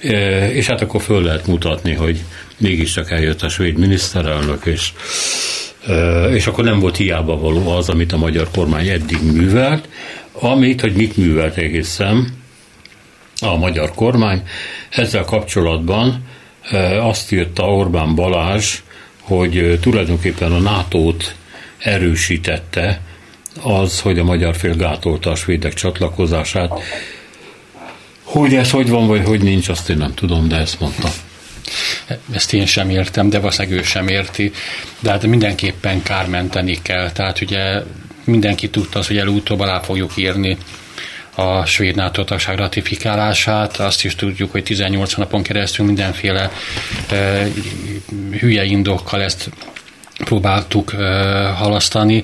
[0.00, 2.22] e, és hát akkor föl lehet mutatni, hogy
[2.56, 4.92] mégiscsak eljött a svéd miniszterelnök, és,
[5.86, 9.88] e, és akkor nem volt hiába való az, amit a magyar kormány eddig művelt,
[10.32, 12.26] amit, hogy mit művelt egészen
[13.40, 14.42] a magyar kormány.
[14.90, 16.24] Ezzel kapcsolatban
[16.70, 18.82] e, azt írta Orbán Balázs,
[19.22, 21.34] hogy tulajdonképpen a NATO-t
[21.78, 23.00] erősítette
[23.62, 26.72] az, hogy a magyar fél gátolta a svédek csatlakozását.
[28.22, 31.08] Hogy ez hogy van, vagy hogy nincs, azt én nem tudom, de ezt mondta.
[32.32, 34.52] Ezt én sem értem, de valószínűleg ő sem érti.
[35.00, 37.10] De hát mindenképpen kármenteni kell.
[37.12, 37.82] Tehát ugye
[38.24, 40.56] mindenki tudta az, hogy előutóbb alá fogjuk írni
[41.34, 43.76] a svéd NATO tagság ratifikálását.
[43.76, 46.50] Azt is tudjuk, hogy 18 napon keresztül mindenféle
[47.10, 47.46] e,
[48.38, 49.50] hülye indokkal ezt
[50.24, 50.98] próbáltuk e,
[51.48, 52.22] halasztani.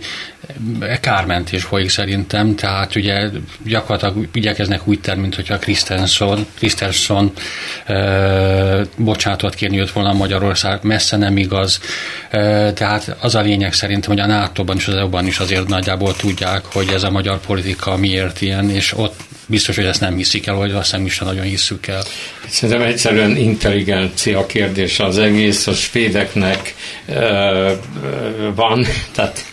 [1.00, 3.30] Kármentés folyik szerintem, tehát ugye
[3.64, 7.32] gyakorlatilag igyekeznek úgy tenni, mint hogyha Christensen, Christensen
[7.84, 11.80] e, bocsánatot kérni jött volna Magyarország, messze nem igaz.
[12.30, 16.16] E, tehát az a lényeg szerintem, hogy a NATO-ban és az EU-ban is azért nagyjából
[16.16, 20.46] tudják, hogy ez a magyar politika miért ilyen, és ott biztos, hogy ezt nem hiszik
[20.46, 22.02] el, vagy azt nem is nagyon hisszük el.
[22.48, 26.74] Szerintem egyszerűen intelligencia kérdése az egész, a svédeknek
[27.08, 27.70] uh,
[28.54, 29.44] van, tehát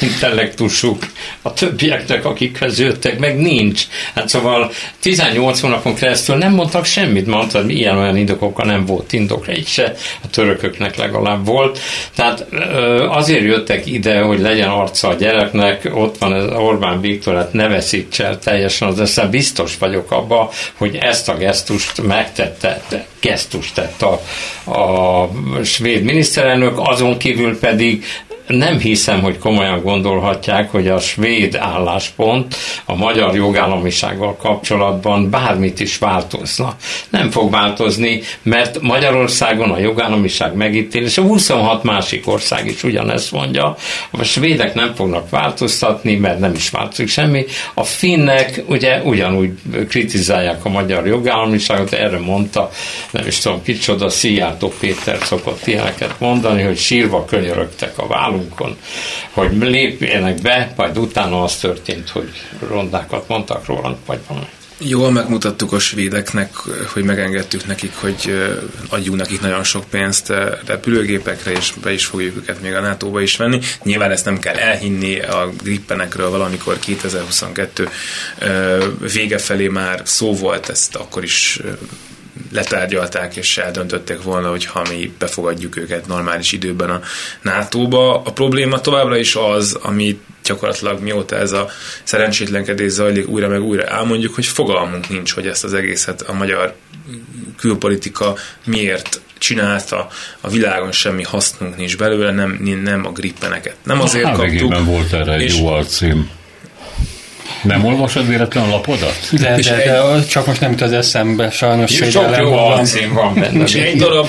[0.00, 1.06] intellektusuk,
[1.42, 3.82] a többieknek, akik jöttek, meg nincs.
[4.14, 9.56] Hát szóval 18 hónapon keresztül nem mondtak semmit, mondtad, ilyen olyan indokokkal nem volt indokra,
[9.56, 11.78] így se, a törököknek legalább volt.
[12.14, 17.34] Tehát uh, azért jöttek ide, hogy legyen arca a gyereknek, ott van ez Orbán Viktor,
[17.34, 22.82] hát ne veszíts el teljesen az eszem, biztos vagyok abba, hogy ezt a gesztust megtette,
[23.20, 24.20] gesztust tett a,
[24.70, 25.28] a
[25.64, 28.04] svéd miniszterelnök, azon kívül pedig
[28.46, 35.98] nem hiszem, hogy komolyan gondolhatják, hogy a svéd álláspont a magyar jogállamisággal kapcsolatban bármit is
[35.98, 36.76] változna.
[37.10, 43.76] Nem fog változni, mert Magyarországon a jogállamiság megítélése, 26 másik ország is ugyanezt mondja,
[44.10, 47.44] a svédek nem fognak változtatni, mert nem is változik semmi.
[47.74, 49.50] A finnek ugye ugyanúgy
[49.88, 52.70] kritizálják a magyar jogállamiságot, erre mondta,
[53.10, 58.76] nem is tudom kicsoda, Szijjártó Péter szokott ilyeneket mondani, hogy sírva könyörögtek a vállal oldalunkon,
[59.30, 62.30] hogy lépjenek be, majd utána az történt, hogy
[62.68, 64.46] rondákat mondtak róla, vagy valami.
[64.78, 66.54] Jól megmutattuk a svédeknek,
[66.92, 68.48] hogy megengedtük nekik, hogy
[68.88, 70.32] adjunk nekik nagyon sok pénzt
[70.66, 73.60] repülőgépekre, és be is fogjuk őket még a NATO-ba is venni.
[73.82, 77.88] Nyilván ezt nem kell elhinni, a grippenekről valamikor 2022
[79.12, 81.60] vége felé már szó volt, ezt akkor is
[82.54, 87.00] letárgyalták és eldöntötték volna, hogy ha mi befogadjuk őket normális időben a
[87.42, 88.22] NATO-ba.
[88.22, 91.68] A probléma továbbra is az, ami gyakorlatilag mióta ez a
[92.02, 96.74] szerencsétlenkedés zajlik újra meg újra elmondjuk, hogy fogalmunk nincs, hogy ezt az egészet a magyar
[97.56, 98.34] külpolitika
[98.64, 100.08] miért csinálta,
[100.40, 103.76] a világon semmi hasznunk nincs belőle, nem, nem a grippeneket.
[103.82, 104.84] Nem azért kaptuk.
[104.84, 106.30] volt erre egy jó alcím.
[107.62, 109.28] Nem olvasod véletlenül a lapodat?
[109.30, 113.34] De, de, de, de csak most nem jut az eszembe, sajnos Sok jó alcím van
[113.34, 113.64] benne.
[113.64, 114.28] Egy darab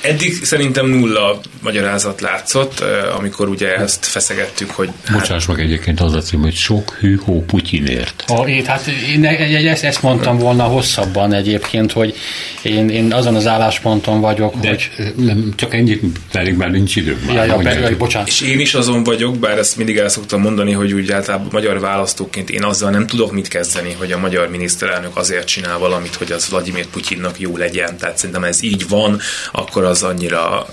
[0.00, 2.84] Eddig szerintem nulla magyarázat látszott,
[3.16, 4.88] amikor ugye ezt feszegettük, hogy...
[5.04, 5.18] Hát...
[5.18, 8.24] Bocsáss meg egyébként az a cím, hogy sok hű hó Putyinért.
[8.26, 12.14] Ha, én, hát én ezt, ezt mondtam volna hosszabban egyébként, hogy
[12.62, 14.90] én, én azon az állásponton vagyok, De hogy...
[15.16, 17.18] Nem, csak ennyit pedig már nincs idő.
[17.26, 18.28] Már, ja, ja, be, jaj, bocsánat.
[18.28, 21.80] És én is azon vagyok, bár ezt mindig el szoktam mondani, hogy úgy általában magyar
[21.80, 26.32] választóként én azzal nem tudok mit kezdeni, hogy a magyar miniszterelnök azért csinál valamit, hogy
[26.32, 27.96] az Vladimir Putyinnak jó legyen.
[27.96, 29.20] Tehát szerintem ez így van,
[29.52, 30.66] akkor az annyira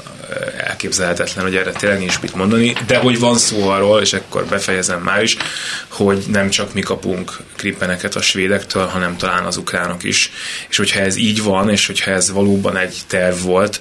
[0.58, 5.02] elképzelhetetlen, hogy erre tényleg nincs mit mondani, de hogy van szó arról, és akkor befejezem
[5.02, 5.38] már is,
[5.88, 10.32] hogy nem csak mi kapunk krippeneket a svédektől, hanem talán az ukránok is.
[10.70, 13.80] És hogyha ez így van, és hogyha ez valóban egy terv volt,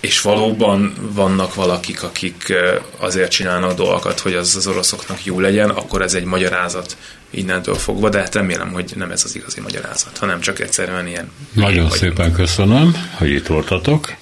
[0.00, 2.52] és valóban vannak valakik, akik
[2.98, 6.96] azért csinálnak dolgokat, hogy az az oroszoknak jó legyen, akkor ez egy magyarázat
[7.30, 11.30] innentől fogva, de hát remélem, hogy nem ez az igazi magyarázat, hanem csak egyszerűen ilyen.
[11.52, 14.14] Nagyon szépen köszönöm, hogy itt voltatok.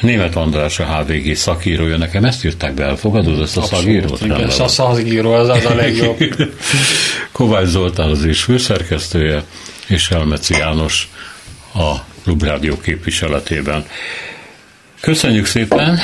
[0.00, 4.20] Német András a HVG szakírója, nekem ezt írták be, elfogadod ezt a szakírót?
[4.20, 6.18] Igen, ez a szakíró, az, az a legjobb.
[7.32, 9.44] Kovács Zoltán az is főszerkesztője,
[9.86, 11.08] és Elmeci János
[11.74, 13.86] a Klubrádió képviseletében.
[15.00, 15.98] Köszönjük szépen!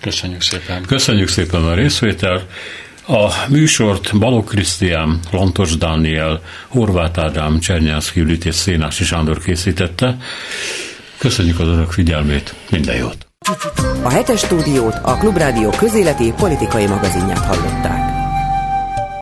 [0.00, 0.82] Köszönjük szépen!
[0.86, 2.44] Köszönjük szépen a részvételt!
[3.10, 10.16] A műsort Balog Krisztián, Lantos Dániel, Horváth Ádám, Csernyánszki Judit és Szénási Sándor készítette.
[11.18, 13.26] Köszönjük az önök figyelmét, minden jót!
[14.02, 18.19] A hetes stúdiót a Klubrádió közéleti politikai magazinját hallották.